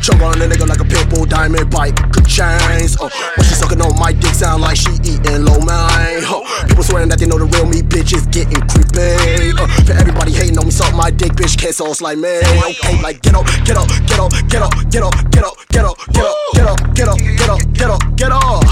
Jump 0.00 0.22
on 0.22 0.40
a 0.40 0.46
nigga 0.46 0.66
like 0.66 0.80
a 0.80 0.84
pitbull 0.84 1.28
diamond 1.28 1.70
bike, 1.70 1.94
good 2.10 2.26
chains. 2.26 2.96
Uh, 2.98 3.10
when 3.36 3.46
she 3.46 3.54
sucking 3.54 3.80
on 3.82 3.98
my 3.98 4.12
dick, 4.12 4.32
sound 4.32 4.62
like 4.62 4.76
she 4.76 4.92
eating 5.04 5.44
low 5.44 5.60
man. 5.60 5.89
Mine. 5.90 6.22
Oh, 6.30 6.46
people 6.68 6.84
swearing 6.84 7.08
that 7.10 7.18
they 7.18 7.26
know 7.26 7.38
the 7.38 7.46
real 7.46 7.66
me, 7.66 7.82
bitch 7.82 8.14
is 8.14 8.26
getting 8.30 8.62
creepy. 8.70 9.50
Uh, 9.58 9.66
for 9.86 9.94
everybody 9.98 10.32
hating 10.32 10.58
on 10.58 10.64
me, 10.64 10.70
suck 10.70 10.94
my 10.94 11.10
dick, 11.10 11.32
bitch, 11.34 11.58
can't 11.58 11.74
sauce 11.74 12.00
like 12.00 12.18
me. 12.18 12.38
Okay, 12.78 13.02
like 13.02 13.22
get 13.22 13.34
up, 13.34 13.46
get 13.64 13.76
up, 13.76 13.88
get 14.06 14.18
up, 14.20 14.30
get 14.48 14.62
up, 14.62 14.72
get 14.90 15.02
up, 15.02 15.14
get 15.30 15.44
up, 15.44 15.54
get 15.70 15.84
up, 15.84 15.96
get 16.14 16.24
up, 16.24 16.38
get 16.54 16.66
up, 16.66 16.78
get 16.94 17.08
up, 17.08 17.18
get 17.18 17.50
up, 17.50 17.60
get 17.74 17.90
up, 17.90 18.02
get 18.16 18.32
up. 18.32 18.64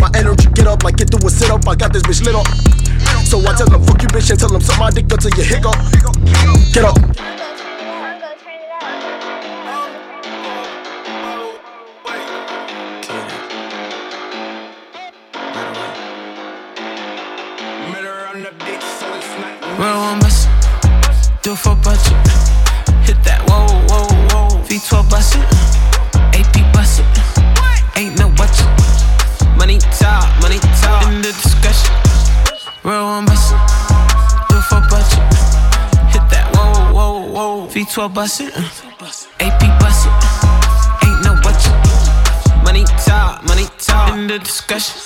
My 0.00 0.10
energy 0.16 0.48
get 0.54 0.66
up, 0.66 0.82
like 0.82 0.96
get 0.96 1.10
through 1.10 1.26
a 1.26 1.30
sit 1.30 1.50
up. 1.50 1.66
I 1.68 1.74
got 1.74 1.92
this 1.92 2.02
bitch 2.02 2.24
lit 2.24 2.34
up. 2.34 2.46
So 3.24 3.38
I 3.40 3.54
tell 3.54 3.68
them 3.68 3.82
fuck 3.84 4.00
you, 4.02 4.08
bitch, 4.08 4.30
and 4.30 4.38
tell 4.38 4.50
them 4.50 4.60
suck 4.60 4.78
my 4.78 4.90
dick 4.90 5.10
until 5.10 5.30
you 5.36 5.44
hiccup. 5.44 5.76
Get 6.72 6.84
up. 6.84 7.43
Real 19.84 20.00
one 20.00 20.18
bust 20.18 20.48
Do 21.42 21.54
for 21.54 21.76
budget. 21.76 22.16
Hit 23.04 23.20
that, 23.28 23.44
whoa, 23.44 23.68
whoa, 23.84 24.08
whoa. 24.32 24.48
V12 24.64 25.10
bust 25.10 25.36
it. 25.36 25.44
AP 26.32 26.56
bust 26.72 27.04
it. 27.04 27.06
Ain't 28.00 28.16
no 28.18 28.30
budget. 28.32 28.64
Money 29.60 29.76
talk, 30.00 30.24
money 30.40 30.56
talk. 30.80 31.04
In 31.04 31.20
the 31.20 31.36
discussion. 31.36 31.92
Real 32.82 33.04
one 33.04 33.26
bust 33.26 33.52
Do 34.48 34.56
for 34.72 34.80
budget. 34.88 35.20
Hit 36.16 36.24
that, 36.32 36.48
whoa, 36.56 36.88
whoa, 36.96 37.28
whoa. 37.28 37.68
V12 37.68 38.14
bust 38.14 38.40
it. 38.40 38.56
AP 39.44 39.60
bust 39.84 40.08
it. 40.08 40.14
Ain't 41.04 41.20
no 41.28 41.36
budget. 41.44 41.76
Money 42.64 42.84
talk, 43.04 43.44
money 43.44 43.66
talk. 43.76 44.14
In 44.16 44.28
the 44.28 44.38
discussion. 44.38 44.96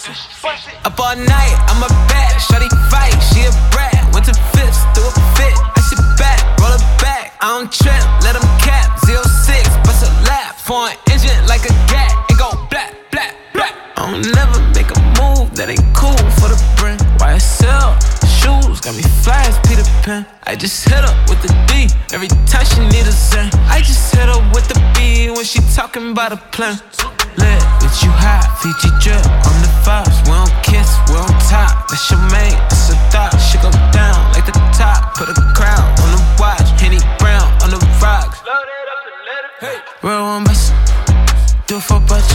Up 0.84 1.00
all 1.00 1.16
night, 1.16 1.54
I'm 1.66 1.82
a 1.82 1.90
bad. 2.06 2.30
Shawty 2.38 2.70
fight, 2.88 3.18
I 20.48 20.56
just 20.56 20.88
hit 20.88 21.04
up 21.04 21.28
with 21.28 21.42
the 21.42 21.52
D 21.68 21.92
every 22.10 22.28
time 22.48 22.64
she 22.64 22.80
need 22.80 23.04
a 23.04 23.12
zen. 23.12 23.50
I 23.68 23.84
just 23.84 24.14
hit 24.14 24.30
up 24.30 24.40
with 24.54 24.66
the 24.66 24.80
B 24.96 25.28
when 25.28 25.44
she 25.44 25.60
talking 25.76 26.12
about 26.12 26.32
a 26.32 26.38
plan. 26.56 26.80
Lit, 27.36 27.60
But 27.84 27.92
you 28.00 28.08
hot, 28.08 28.48
Fiji 28.56 28.88
drip 28.96 29.20
on 29.44 29.56
the 29.60 29.68
vibes. 29.84 30.16
We 30.24 30.32
don't 30.32 30.48
kiss, 30.64 30.88
we 31.04 31.20
don't 31.20 31.36
top. 31.52 31.92
That's 31.92 32.10
your 32.10 32.24
mate, 32.32 32.56
that's 32.72 32.88
a 32.88 32.96
thought. 33.12 33.36
She 33.36 33.60
go 33.60 33.68
down 33.92 34.16
like 34.32 34.46
the 34.46 34.56
top. 34.72 35.12
Put 35.20 35.28
a 35.28 35.36
crown 35.52 35.84
on 36.00 36.16
the 36.16 36.22
watch. 36.40 36.64
Henny 36.80 36.98
Brown 37.18 37.44
on 37.60 37.68
the 37.68 37.80
rocks. 38.00 38.40
Real 40.02 40.24
one 40.24 40.44
bust 40.44 40.72
it. 40.72 41.68
Do 41.68 41.76
it 41.76 41.82
for 41.82 42.00
budget. 42.00 42.27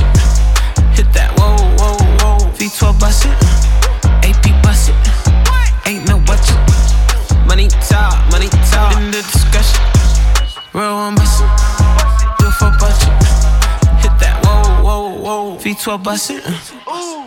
12 15.83 16.01
bust 16.01 16.31
it. 16.31 16.39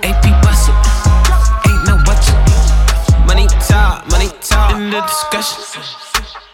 AP 0.00 0.24
bust 0.40 0.72
it. 0.72 0.76
Ain't 1.68 1.84
no 1.84 2.00
budget. 2.08 2.32
Money 3.28 3.44
talk, 3.68 4.08
money 4.08 4.32
talk. 4.40 4.72
In 4.72 4.88
the 4.88 5.04
discussion. 5.04 5.60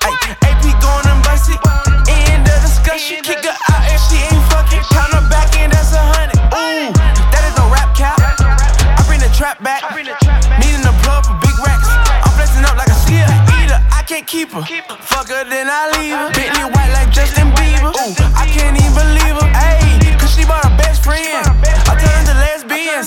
Ay, 0.02 0.10
AP 0.42 0.66
going 0.82 1.06
and 1.06 1.22
bust 1.22 1.54
it. 1.54 1.62
In 2.10 2.42
the 2.42 2.58
discussion. 2.58 3.22
Kick 3.22 3.46
her 3.46 3.54
out 3.54 3.86
if 3.86 4.02
she 4.10 4.18
ain't 4.18 4.42
fucking. 4.50 4.82
Count 4.90 5.14
her 5.14 5.22
back 5.30 5.54
and 5.54 5.70
that's 5.70 5.94
a 5.94 6.02
hundred. 6.02 6.42
Ooh, 6.50 6.90
that 7.30 7.46
is 7.46 7.54
a 7.54 7.66
rap 7.70 7.94
cap. 7.94 8.18
I 8.18 8.98
bring 9.06 9.20
the 9.22 9.30
trap 9.38 9.62
back. 9.62 9.86
Needing 9.94 10.82
the 10.82 10.90
plug 11.06 11.22
for 11.22 11.38
big 11.38 11.54
racks. 11.62 11.86
I'm 11.86 12.34
blessing 12.34 12.66
up 12.66 12.74
like 12.74 12.90
a 12.90 12.98
skier. 12.98 13.30
eater. 13.62 13.78
I 13.94 14.02
can't 14.02 14.26
keep 14.26 14.50
her. 14.50 14.66
Fuck 15.06 15.30
her, 15.30 15.46
then 15.46 15.70
I 15.70 15.86
leave 15.94 16.18
her. 16.18 16.34
Bentley 16.34 16.66
white 16.66 16.90
like 16.98 17.14
Justin 17.14 17.51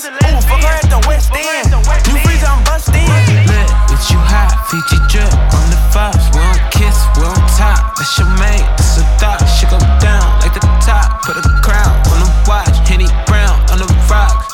Ooh, 0.05 0.41
fuck 0.45 0.61
her 0.61 0.77
at 0.77 0.85
the 0.85 1.01
West 1.09 1.33
End. 1.33 1.73
New 1.73 2.17
freeze, 2.21 2.45
I'm 2.45 2.61
busting. 2.63 3.09
Lit, 3.49 3.69
but 3.89 4.01
you 4.13 4.21
hot, 4.21 4.53
Fiji 4.69 5.01
drip 5.09 5.33
on 5.33 5.65
the 5.73 5.79
vibes. 5.89 6.29
We 6.29 6.45
don't 6.45 6.61
kiss, 6.69 6.97
we 7.17 7.25
don't 7.25 7.41
top. 7.57 7.97
That's 7.97 8.13
your 8.21 8.29
mate, 8.37 8.61
that's 8.77 9.01
a 9.01 9.03
thought. 9.17 9.41
She 9.49 9.65
go 9.65 9.81
down 9.97 10.21
like 10.45 10.53
the 10.53 10.61
top. 10.85 11.25
Put 11.25 11.41
a 11.41 11.43
crown 11.65 11.89
on 12.13 12.21
the 12.21 12.29
watch. 12.45 12.77
Henny 12.85 13.09
Brown 13.25 13.57
on 13.73 13.81
the 13.81 13.89
rocks. 14.05 14.53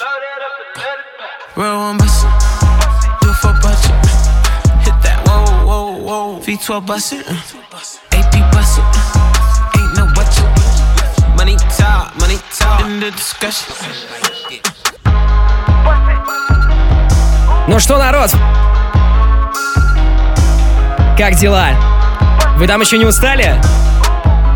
Real 1.60 1.84
one 1.84 1.98
bust 2.00 2.24
it. 2.24 2.32
Do 3.20 3.28
it 3.28 3.38
for 3.44 3.52
budget. 3.60 3.92
Hit 4.88 4.96
that, 5.04 5.20
whoa, 5.28 5.68
whoa, 5.68 6.00
whoa. 6.00 6.40
V12 6.40 6.86
bust 6.88 7.12
it. 7.12 7.28
Uh. 7.28 7.36
AP 8.16 8.34
bust 8.56 8.80
it. 8.80 8.88
Uh. 8.88 9.76
Ain't 9.76 10.00
no 10.00 10.08
budget. 10.16 10.48
Money 11.36 11.60
talk, 11.76 12.16
money 12.16 12.40
talk. 12.56 12.88
In 12.88 13.02
the 13.02 13.12
discussion. 13.12 14.21
Ну 17.72 17.80
что, 17.80 17.98
народ? 17.98 18.30
Как 21.18 21.36
дела? 21.36 21.70
Вы 22.58 22.68
там 22.68 22.82
еще 22.82 22.98
не 22.98 23.06
устали? 23.06 23.62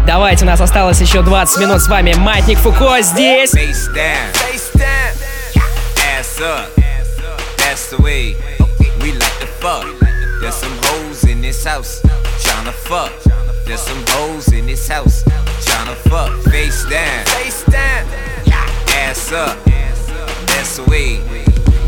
Давайте, 0.06 0.44
у 0.44 0.48
нас 0.50 0.60
осталось 0.60 1.00
еще 1.00 1.22
20 1.22 1.62
минут 1.62 1.82
с 1.82 1.88
вами. 1.88 2.14
Маятник 2.14 2.58
Фуко 2.58 3.02
здесь. 3.02 3.54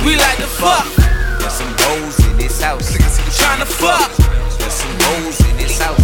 We 0.05 0.15
like 0.15 0.37
fuck. 0.47 0.47
Fuck. 0.47 0.47
Fuck. 0.47 0.47
The 0.47 0.47
to 0.47 0.47
fuck. 0.47 1.16
There's 1.47 1.63
some 1.63 1.75
hoes 1.79 2.19
in 2.27 2.35
this 2.35 2.59
house 2.59 2.91
tryna 2.91 3.63
fuck. 3.63 4.11
There's 4.59 4.73
some 4.83 4.91
hoes 4.99 5.39
in 5.47 5.55
this 5.55 5.79
house 5.79 5.95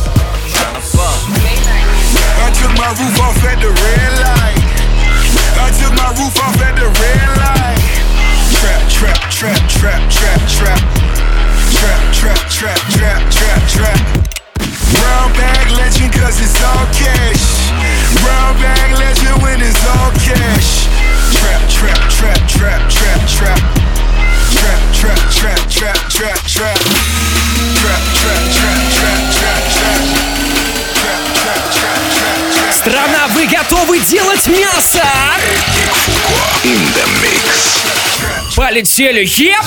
tryna 0.56 0.80
fuck. 0.80 1.20
I 2.40 2.48
took 2.56 2.72
my 2.80 2.88
roof 2.96 3.20
off 3.20 3.44
at 3.44 3.60
the 3.60 3.68
red 3.68 4.12
light. 4.24 4.64
I 5.60 5.68
took 5.76 5.92
my 6.00 6.16
roof 6.16 6.32
off 6.40 6.56
at 6.64 6.80
the 6.80 6.88
red 6.88 7.28
light. 7.44 7.84
Trap, 8.56 8.88
trap, 8.88 9.20
trap, 9.36 9.60
trap, 9.68 10.00
trap, 10.08 10.40
trap. 10.48 10.80
Trap, 11.76 12.04
trap, 12.16 12.40
trap, 12.48 12.80
trap, 12.96 13.22
trap, 13.28 13.62
trap. 13.68 14.00
Brown 14.96 15.28
bag 15.36 15.68
legend 15.76 16.16
cause 16.16 16.40
it's 16.40 16.56
all 16.64 16.88
cash. 16.96 17.68
Brown 18.24 18.56
bag 18.64 18.96
legend 18.96 19.44
when 19.44 19.60
it's 19.60 19.84
all 19.92 20.08
cash. 20.24 20.88
Trap, 21.36 21.60
trap, 21.68 22.00
trap, 22.16 22.40
trap, 22.48 22.80
trap, 22.88 23.20
trap. 23.28 23.93
Trap, 24.54 24.80
trap, 24.94 25.20
trap, 25.32 25.70
trap, 25.70 26.10
trap, 26.10 26.40
trap. 26.46 26.78
Trap, 27.82 28.04
trap, 28.14 28.44
trap, 28.54 28.80
trap, 28.94 29.22
trap, 29.34 29.64
trap. 29.74 30.02
Trap, 30.94 31.22
trap, 31.34 31.64
trap, 31.74 32.02
trap, 32.14 32.38
trap. 32.54 32.74
Страна, 32.74 33.28
вы 33.34 33.48
готовы 33.48 34.00
делать 34.00 34.46
мясо? 34.48 35.04
In 36.64 36.80
the 36.94 37.06
mix. 37.22 37.84
Полетели, 38.56 39.26
еп! 39.26 39.66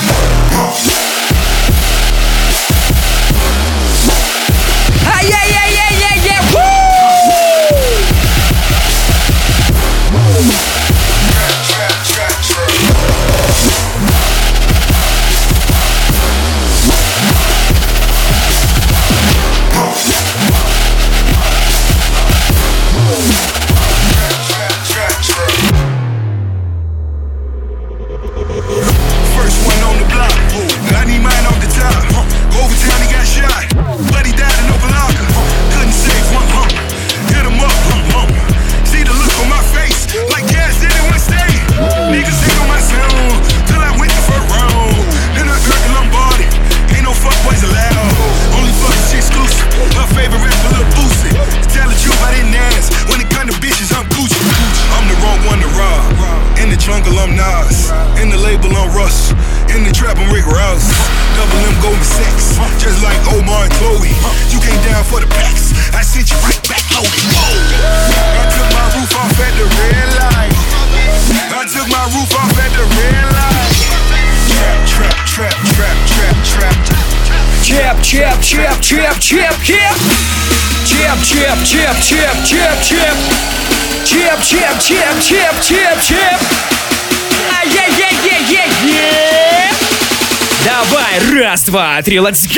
два, 91.66 92.00
три, 92.02 92.20
let's 92.20 92.46
go! 92.46 92.52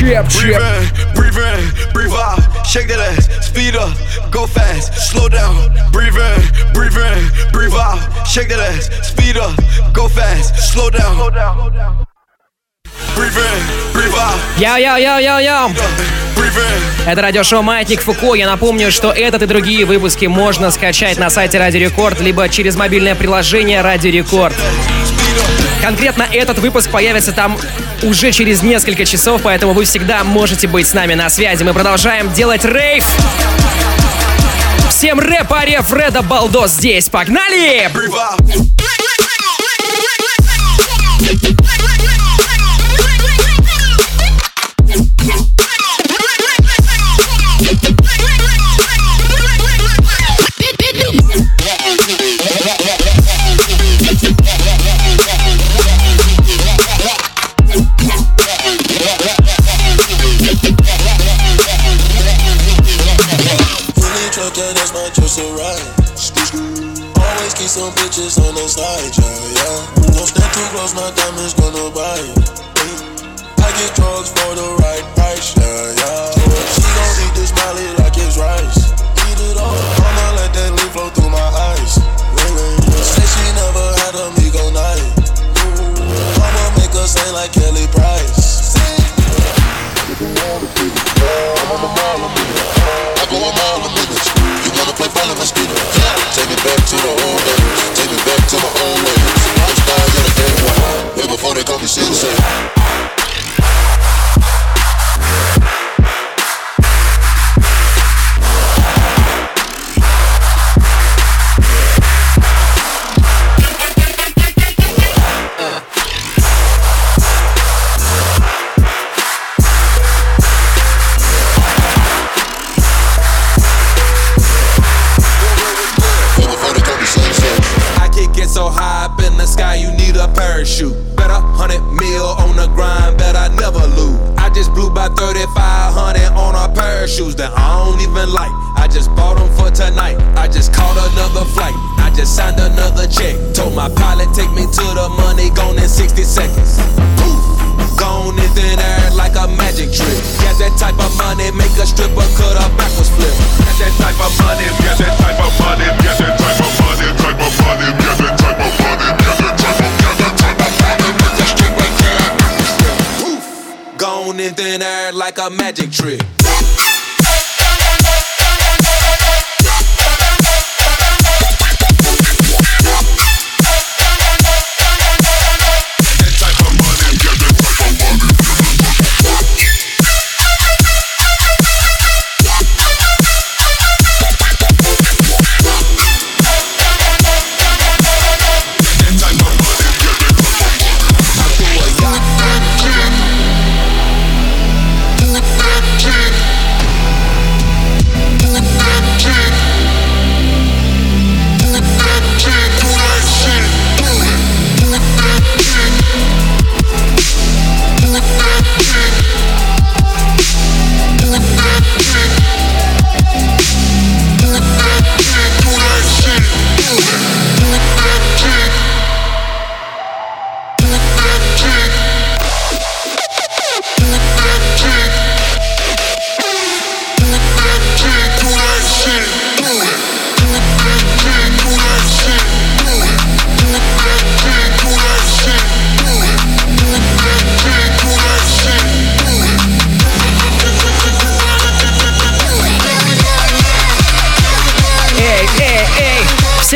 Chip, 0.00 0.28
chip. 0.28 0.40
Breathe 0.40 0.56
in, 0.56 1.14
breathe 1.14 1.36
in, 1.36 1.92
breathe 1.92 2.03
out. 2.03 2.03
in, 2.04 2.04
Shake 2.67 2.87
that 2.87 2.99
ass, 2.99 3.29
speed 3.45 3.75
up, 3.75 3.95
go 4.31 4.47
fast, 4.47 4.93
slow 5.09 5.29
down. 5.29 5.55
Breathe 5.91 6.17
in, 6.17 6.73
breathe 6.73 6.97
in, 6.97 7.51
breathe 7.51 7.73
out. 7.73 7.99
Shake 8.27 8.49
that 8.49 8.59
ass, 8.59 8.89
speed 9.07 9.37
up, 9.37 9.55
go 9.93 10.09
fast, 10.09 10.73
slow 10.73 10.89
down. 10.89 11.15
Breathe 13.15 13.37
Йоу-йоу-йоу-йоу-йоу! 14.57 15.71
Это 17.05 17.21
радиошоу 17.21 17.61
«Маятник 17.61 18.01
Фуко». 18.01 18.35
Я 18.35 18.47
напомню, 18.47 18.91
что 18.91 19.11
этот 19.11 19.43
и 19.43 19.45
другие 19.45 19.85
выпуски 19.85 20.25
можно 20.25 20.71
скачать 20.71 21.17
на 21.17 21.29
сайте 21.29 21.59
Радио 21.59 21.79
Рекорд, 21.79 22.19
либо 22.19 22.49
через 22.49 22.75
мобильное 22.75 23.15
приложение 23.15 23.81
Радио 23.81 24.11
Рекорд. 24.11 24.55
Конкретно 25.85 26.23
этот 26.31 26.57
выпуск 26.57 26.89
появится 26.89 27.31
там 27.31 27.59
уже 28.01 28.31
через 28.31 28.63
несколько 28.63 29.05
часов, 29.05 29.41
поэтому 29.43 29.73
вы 29.73 29.85
всегда 29.85 30.23
можете 30.23 30.67
быть 30.67 30.87
с 30.87 30.95
нами 30.95 31.13
на 31.13 31.29
связи. 31.29 31.61
Мы 31.61 31.75
продолжаем 31.75 32.33
делать 32.33 32.65
рейв. 32.65 33.05
Всем 34.89 35.19
рэп, 35.19 35.53
аре 35.53 35.83
Фреда 35.83 36.23
Балдос 36.23 36.71
здесь. 36.71 37.07
Погнали! 37.07 37.91
Really 37.93 39.24
the 68.75 68.81
yeah, 68.81 69.55
yeah. 69.55 70.11
Don't 70.11 70.27
stand 70.27 70.51
too 70.51 70.67
close, 70.75 70.93
my 70.95 71.07
diamonds 71.15 71.53
gonna 71.55 71.87
buy 71.95 72.19
you. 72.19 72.35
I 73.63 73.71
get 73.79 73.95
drugs 73.95 74.29
for 74.35 74.51
the 74.55 74.67
right 74.83 75.05
price, 75.15 75.24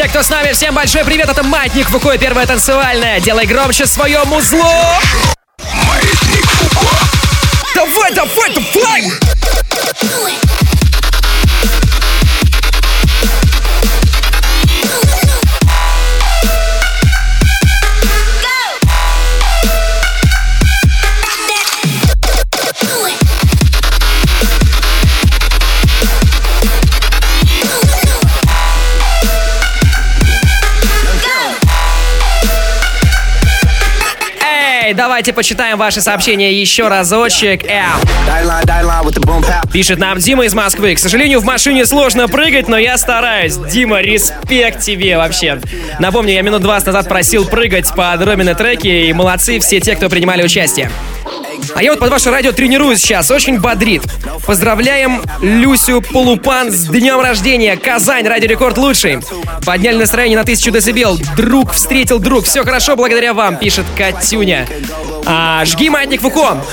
кто 0.09 0.23
с 0.23 0.29
нами, 0.29 0.53
всем 0.53 0.73
большой 0.73 1.03
привет, 1.05 1.29
это 1.29 1.43
Маятник 1.43 1.87
Фуко, 1.89 2.17
первое 2.17 2.45
танцевальное. 2.47 3.19
Делай 3.19 3.45
громче 3.45 3.85
свое 3.85 4.23
музло! 4.25 4.65
Давайте 35.19 35.33
почитаем 35.33 35.77
ваши 35.77 35.99
сообщения 35.99 36.53
еще 36.53 36.87
разочек. 36.87 37.65
Эу. 37.65 37.99
Пишет 39.73 39.99
нам 39.99 40.17
Дима 40.17 40.45
из 40.45 40.53
Москвы. 40.53 40.95
К 40.95 40.99
сожалению, 40.99 41.41
в 41.41 41.43
машине 41.43 41.85
сложно 41.85 42.29
прыгать, 42.29 42.69
но 42.69 42.77
я 42.77 42.97
стараюсь. 42.97 43.57
Дима, 43.57 43.99
респект 43.99 44.79
тебе 44.81 45.17
вообще. 45.17 45.59
Напомню, 45.99 46.31
я 46.31 46.41
минут 46.41 46.61
20 46.61 46.87
назад 46.87 47.09
просил 47.09 47.43
прыгать 47.45 47.93
по 47.93 48.15
Ромина 48.15 48.55
треке, 48.55 49.07
и 49.07 49.13
молодцы 49.13 49.59
все 49.59 49.81
те, 49.81 49.97
кто 49.97 50.07
принимали 50.07 50.41
участие. 50.41 50.89
А 51.75 51.83
я 51.83 51.91
вот 51.91 51.99
под 51.99 52.09
ваше 52.09 52.31
радио 52.31 52.51
тренируюсь 52.51 52.99
сейчас, 52.99 53.29
очень 53.31 53.59
бодрит. 53.59 54.03
Поздравляем 54.45 55.21
Люсю 55.41 56.01
Полупан 56.01 56.71
с 56.71 56.85
днем 56.85 57.19
рождения. 57.19 57.77
Казань, 57.77 58.27
радио 58.27 58.47
рекорд 58.47 58.77
лучший. 58.77 59.19
Подняли 59.65 59.97
настроение 59.97 60.37
на 60.37 60.45
тысячу 60.45 60.71
децибел. 60.71 61.17
Друг 61.35 61.73
встретил 61.73 62.19
друг. 62.19 62.45
Все 62.45 62.63
хорошо 62.63 62.95
благодаря 62.95 63.33
вам, 63.33 63.57
пишет 63.57 63.85
Катюня. 63.97 64.67
А, 65.25 65.63
жги 65.65 65.89
маятник 65.89 66.21
Фуко. 66.21 66.63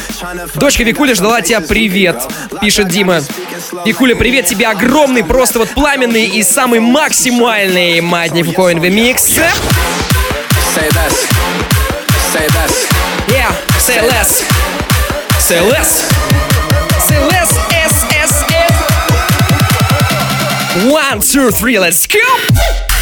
Дочка 0.55 0.83
Викуля 0.83 1.15
ждала 1.15 1.41
тебя, 1.43 1.61
привет, 1.61 2.23
пишет 2.61 2.89
Дима. 2.89 3.21
Викуля, 3.85 4.15
привет 4.17 4.47
тебе 4.47 4.67
огромный, 4.69 5.25
просто 5.25 5.59
вот 5.59 5.71
пламенный 5.71 6.27
и 6.27 6.43
самый 6.43 6.81
максимальный 6.81 8.01
маятник 8.01 8.47
Фуко 8.47 8.71
in 8.73 8.81
the 8.81 8.91
mix. 8.91 9.39
Say 10.75 10.89
less. 10.95 11.27
Say 12.33 12.47
less. 12.55 12.87
Yeah, 13.29 13.53
say 13.79 14.01
less. 14.03 14.45
Say 15.41 15.61
less. 15.61 16.05
Say 17.09 17.19
less, 17.29 17.51
S, 17.73 18.05
S, 18.13 18.45
S. 18.51 18.75
One, 20.91 21.21
two, 21.21 21.51
three, 21.51 21.79
let's 21.79 22.07
go! 22.07 22.96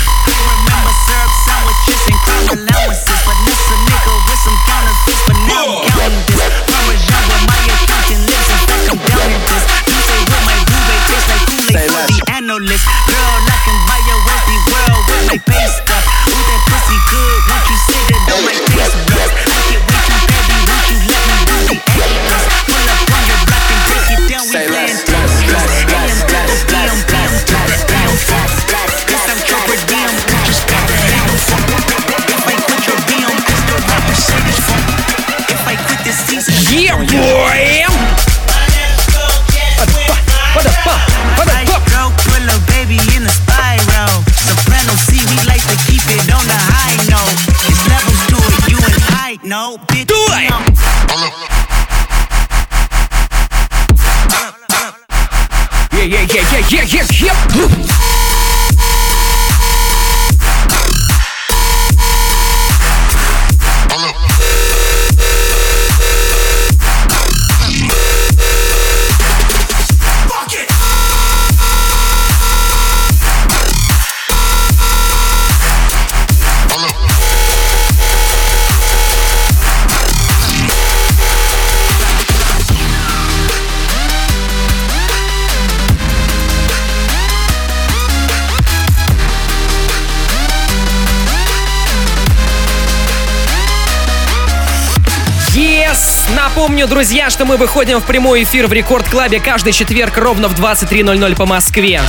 Напомню, 96.65 96.87
друзья, 96.87 97.29
что 97.29 97.45
мы 97.45 97.59
выходим 97.59 98.01
в 98.01 98.07
прямой 98.07 98.45
эфир 98.45 98.69
в 98.69 98.73
Рекорд 98.73 99.07
Клабе 99.07 99.39
каждый 99.39 99.75
четверг 99.75 100.17
ровно 100.17 100.49
в 100.49 100.59
23.00 100.59 101.37
по 101.37 101.45
Москве. 101.45 102.01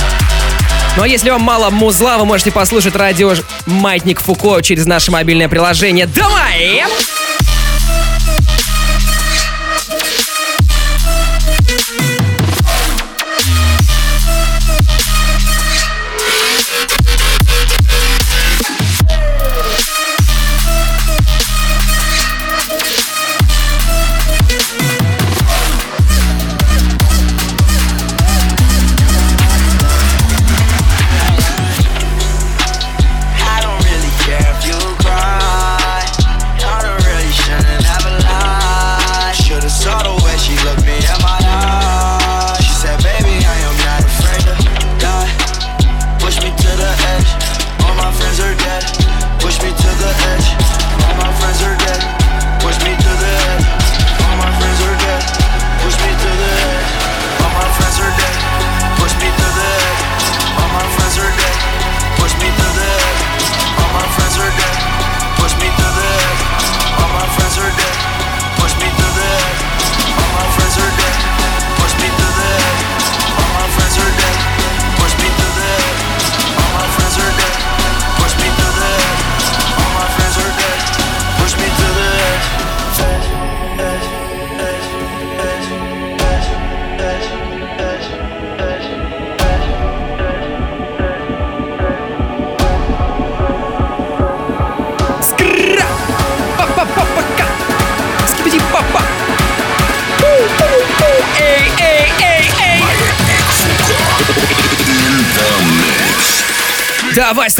Ну 0.96 1.02
а 1.02 1.06
если 1.06 1.28
вам 1.28 1.42
мало 1.42 1.68
музла, 1.68 2.16
вы 2.16 2.24
можете 2.24 2.50
послушать 2.50 2.96
радио 2.96 3.34
«Маятник 3.66 4.22
Фуко» 4.22 4.62
через 4.62 4.86
наше 4.86 5.10
мобильное 5.10 5.50
приложение. 5.50 6.06
Давай! 6.06 6.84
Давай! 6.84 7.15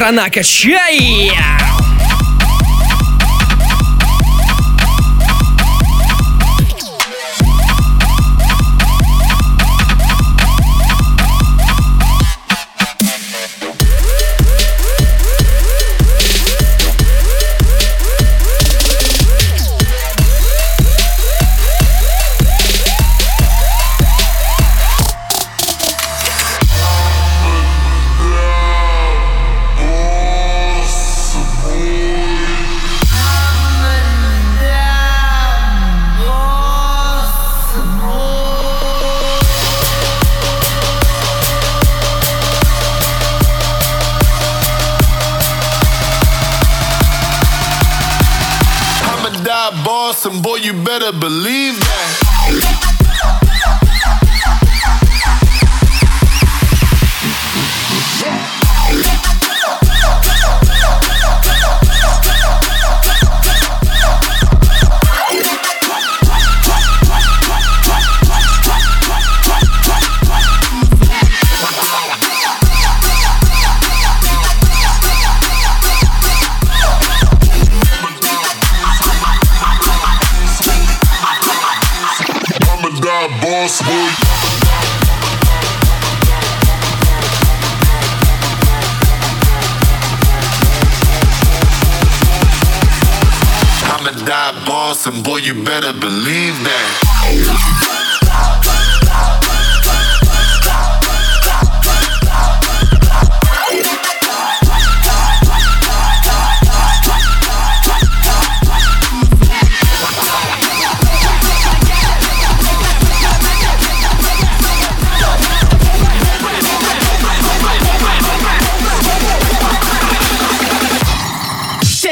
страна 0.07 0.30
качая. 0.30 1.76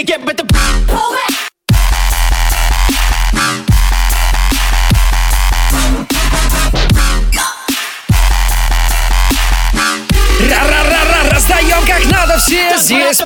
It, 0.06 0.24
but 0.24 0.36
the 0.36 0.44
раздаем 11.30 11.86
как 11.86 12.04
надо 12.06 12.38
все 12.38 12.76
здесь. 12.76 13.20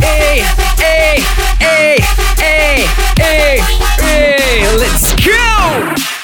Эй, 0.00 0.44
эй, 0.80 1.24
эй, 1.60 2.04
эй, 2.40 2.86
эй, 3.18 3.62
эй, 3.98 4.64
let's 4.78 5.14
go! 5.16 6.21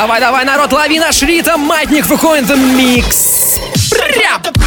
Давай, 0.00 0.18
давай, 0.18 0.46
народ, 0.46 0.72
лови 0.72 0.98
наш 0.98 1.22
ритм, 1.22 1.60
маятник 1.60 2.06
выходит 2.06 2.56
микс. 2.56 3.60
Прям. 3.90 4.59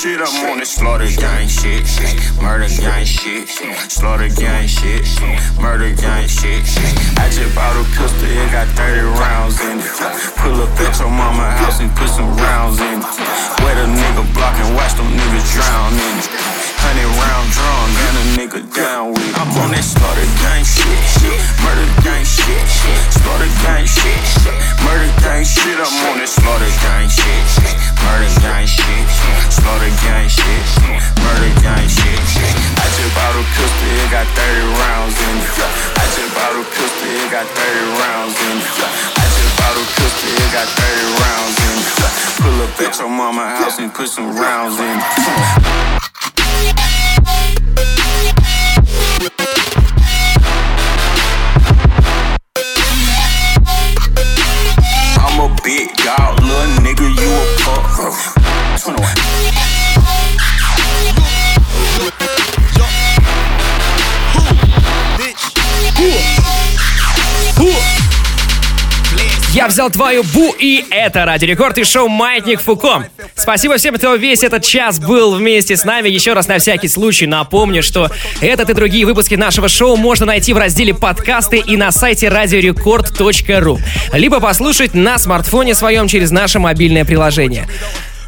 Shit. 0.00 0.20
I'm 0.20 0.50
on 0.50 0.58
the 0.58 0.64
slaughter 0.64 1.10
gang 1.20 1.46
shit, 1.46 1.84
murder 2.40 2.68
gang 2.80 3.04
shit, 3.04 3.48
slaughter 3.92 4.28
gang 4.28 4.66
shit, 4.66 5.04
murder 5.60 5.92
gang 5.92 6.26
shit. 6.26 6.64
I 7.20 7.28
just 7.28 7.54
bought 7.54 7.76
a 7.76 7.84
pistol, 7.92 8.24
it 8.24 8.50
got 8.50 8.66
30 8.80 9.00
rounds 9.20 9.60
in 9.60 9.78
it. 9.78 9.92
Pull 10.40 10.56
up 10.62 10.72
at 10.80 10.98
your 10.98 11.10
mama 11.10 11.50
house 11.60 11.80
and 11.80 11.92
put 11.96 12.08
some 12.08 12.32
rounds 12.36 12.80
in 12.80 12.96
it. 12.96 13.04
Wet 13.60 13.76
a 13.76 13.86
nigga 13.92 14.24
block 14.32 14.56
and 14.56 14.74
watch 14.74 14.94
them 14.96 15.04
niggas 15.04 15.52
drown 15.52 15.92
in 15.92 16.16
it. 16.16 16.49
Hundred 16.80 17.12
round 17.12 17.46
drawn, 17.52 17.88
gun 17.92 18.14
a 18.16 18.24
nigga 18.40 18.60
down 18.72 19.12
with 19.12 19.20
it. 19.20 19.36
I'm 19.36 19.52
on 19.60 19.70
that 19.76 19.84
slaughter 19.84 20.24
gang 20.40 20.64
shit, 20.64 20.96
shit, 21.20 21.36
murder 21.60 21.84
gang 22.00 22.24
shit, 22.24 22.64
shit, 22.64 22.96
slaughter 23.20 23.52
gang 23.60 23.84
shit, 23.84 24.16
shit, 24.24 24.56
murder 24.80 25.12
gang 25.20 25.44
shit. 25.44 25.76
I'm 25.76 25.92
on 26.08 26.16
that 26.18 26.30
slaughter 26.32 26.72
gang 26.80 27.06
shit, 27.12 27.44
shit, 27.52 27.76
murder 28.00 28.32
gang 28.40 28.64
shit, 28.64 29.04
slaughter 29.52 29.92
gang 30.08 30.24
shit, 30.32 30.64
shit, 30.72 30.96
murder 31.20 31.52
gang 31.60 31.84
shit. 31.84 32.16
I 32.80 32.86
just 32.96 33.12
bought 33.12 33.36
a 33.36 33.44
pistol, 33.44 33.92
it 34.00 34.08
got 34.08 34.26
30 34.32 34.80
rounds 34.80 35.14
in 35.20 35.36
it. 35.36 35.52
I 36.00 36.04
just 36.16 36.32
bought 36.32 36.56
a 36.56 36.64
pistol, 36.64 37.12
it 37.12 37.28
got 37.28 37.44
30 37.44 38.00
rounds 38.00 38.34
in 38.40 38.56
it. 38.56 38.66
I 39.20 39.24
just 39.28 39.52
bought 39.60 39.76
a 39.76 39.84
pistol, 39.84 40.32
it 40.32 40.48
got 40.48 40.64
30 40.64 41.20
rounds 41.20 41.56
in 41.60 41.76
it. 41.76 41.92
Pull 42.40 42.56
up 42.64 42.72
at 42.80 42.92
your 42.96 43.12
mama 43.12 43.44
house 43.52 43.76
and 43.78 43.92
put 43.92 44.08
some 44.08 44.32
rounds 44.32 44.80
in 44.80 44.96
it. 44.96 45.99
Взял 69.70 69.88
твою 69.88 70.24
бу, 70.24 70.54
и 70.58 70.84
это 70.90 71.24
Ради 71.24 71.44
Рекорд 71.44 71.78
и 71.78 71.84
шоу 71.84 72.08
«Маятник 72.08 72.60
Фуко». 72.60 73.08
Спасибо 73.36 73.76
всем, 73.76 73.94
кто 73.94 74.16
весь 74.16 74.42
этот 74.42 74.64
час 74.64 74.98
был 74.98 75.34
вместе 75.34 75.76
с 75.76 75.84
нами. 75.84 76.08
Еще 76.08 76.32
раз 76.32 76.48
на 76.48 76.58
всякий 76.58 76.88
случай 76.88 77.26
напомню, 77.26 77.82
что 77.82 78.10
этот 78.40 78.68
и 78.70 78.74
другие 78.74 79.06
выпуски 79.06 79.36
нашего 79.36 79.68
шоу 79.68 79.96
можно 79.96 80.26
найти 80.26 80.52
в 80.52 80.58
разделе 80.58 80.92
«Подкасты» 80.92 81.58
и 81.58 81.76
на 81.76 81.92
сайте 81.92 82.28
радиорекорд.ру. 82.28 83.78
Либо 84.12 84.40
послушать 84.40 84.94
на 84.94 85.18
смартфоне 85.18 85.74
своем 85.74 86.08
через 86.08 86.30
наше 86.32 86.58
мобильное 86.58 87.04
приложение. 87.04 87.68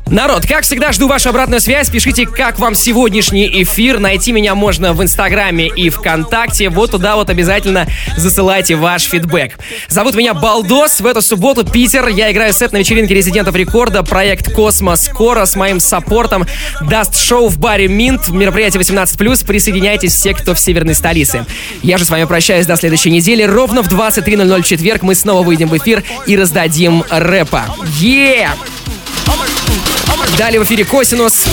Народ, 0.06 0.46
как 0.46 0.64
всегда, 0.64 0.92
жду 0.92 1.08
вашу 1.08 1.30
обратную 1.30 1.60
связь. 1.60 1.88
Пишите, 1.88 2.26
как 2.26 2.58
вам 2.58 2.74
сегодняшний 2.74 3.62
эфир. 3.62 3.98
Найти 3.98 4.32
меня 4.32 4.54
можно 4.54 4.92
в 4.92 5.02
Инстаграме 5.02 5.68
и 5.68 5.88
ВКонтакте. 5.88 6.68
Вот 6.68 6.90
туда 6.90 7.16
вот 7.16 7.30
обязательно 7.30 7.86
засылайте 8.18 8.76
ваш 8.76 9.04
фидбэк. 9.04 9.58
Зовут 9.88 10.14
меня 10.14 10.34
Балдос. 10.34 11.00
В 11.00 11.06
эту 11.06 11.22
субботу 11.22 11.64
Питер. 11.64 12.08
Я 12.08 12.30
играю 12.30 12.52
сет 12.52 12.72
на 12.72 12.78
вечеринке 12.78 13.14
резидентов 13.14 13.54
рекорда. 13.54 14.02
Проект 14.02 14.52
Космос 14.52 15.04
скоро 15.04 15.46
с 15.46 15.56
моим 15.56 15.80
саппортом 15.80 16.46
даст 16.82 17.16
шоу 17.16 17.48
в 17.48 17.58
баре 17.58 17.88
Минт. 17.88 18.28
Мероприятие 18.28 18.82
18+. 18.82 19.46
Присоединяйтесь 19.46 20.14
все, 20.14 20.34
кто 20.34 20.54
в 20.54 20.60
северной 20.60 20.94
столице. 20.94 21.46
Я 21.82 21.96
же 21.96 22.04
с 22.04 22.10
вами 22.10 22.24
прощаюсь 22.24 22.66
до 22.66 22.76
следующей 22.76 23.10
недели. 23.10 23.44
Ровно 23.44 23.82
в 23.82 23.88
23.00 23.88 24.60
в 24.60 24.66
четверг 24.66 25.02
мы 25.02 25.14
снова 25.14 25.42
выйдем 25.42 25.68
в 25.68 25.76
эфир 25.78 26.02
и 26.26 26.36
раздадим 26.36 27.02
рэпа. 27.08 27.64
Yeah! 27.98 28.50
Далее 30.36 30.60
в 30.60 30.64
эфире 30.64 30.84
Косинус. 30.84 31.46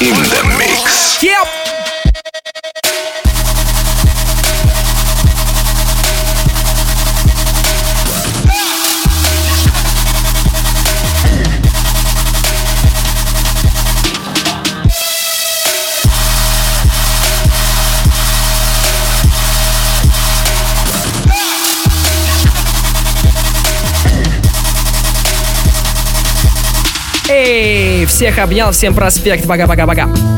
In 0.00 0.14
the 0.14 0.42
mix. 0.56 1.20
Yep. 1.22 1.59
Всех 28.06 28.38
обнял, 28.38 28.72
всем 28.72 28.94
проспект, 28.94 29.46
пока-пока-пока. 29.46 30.30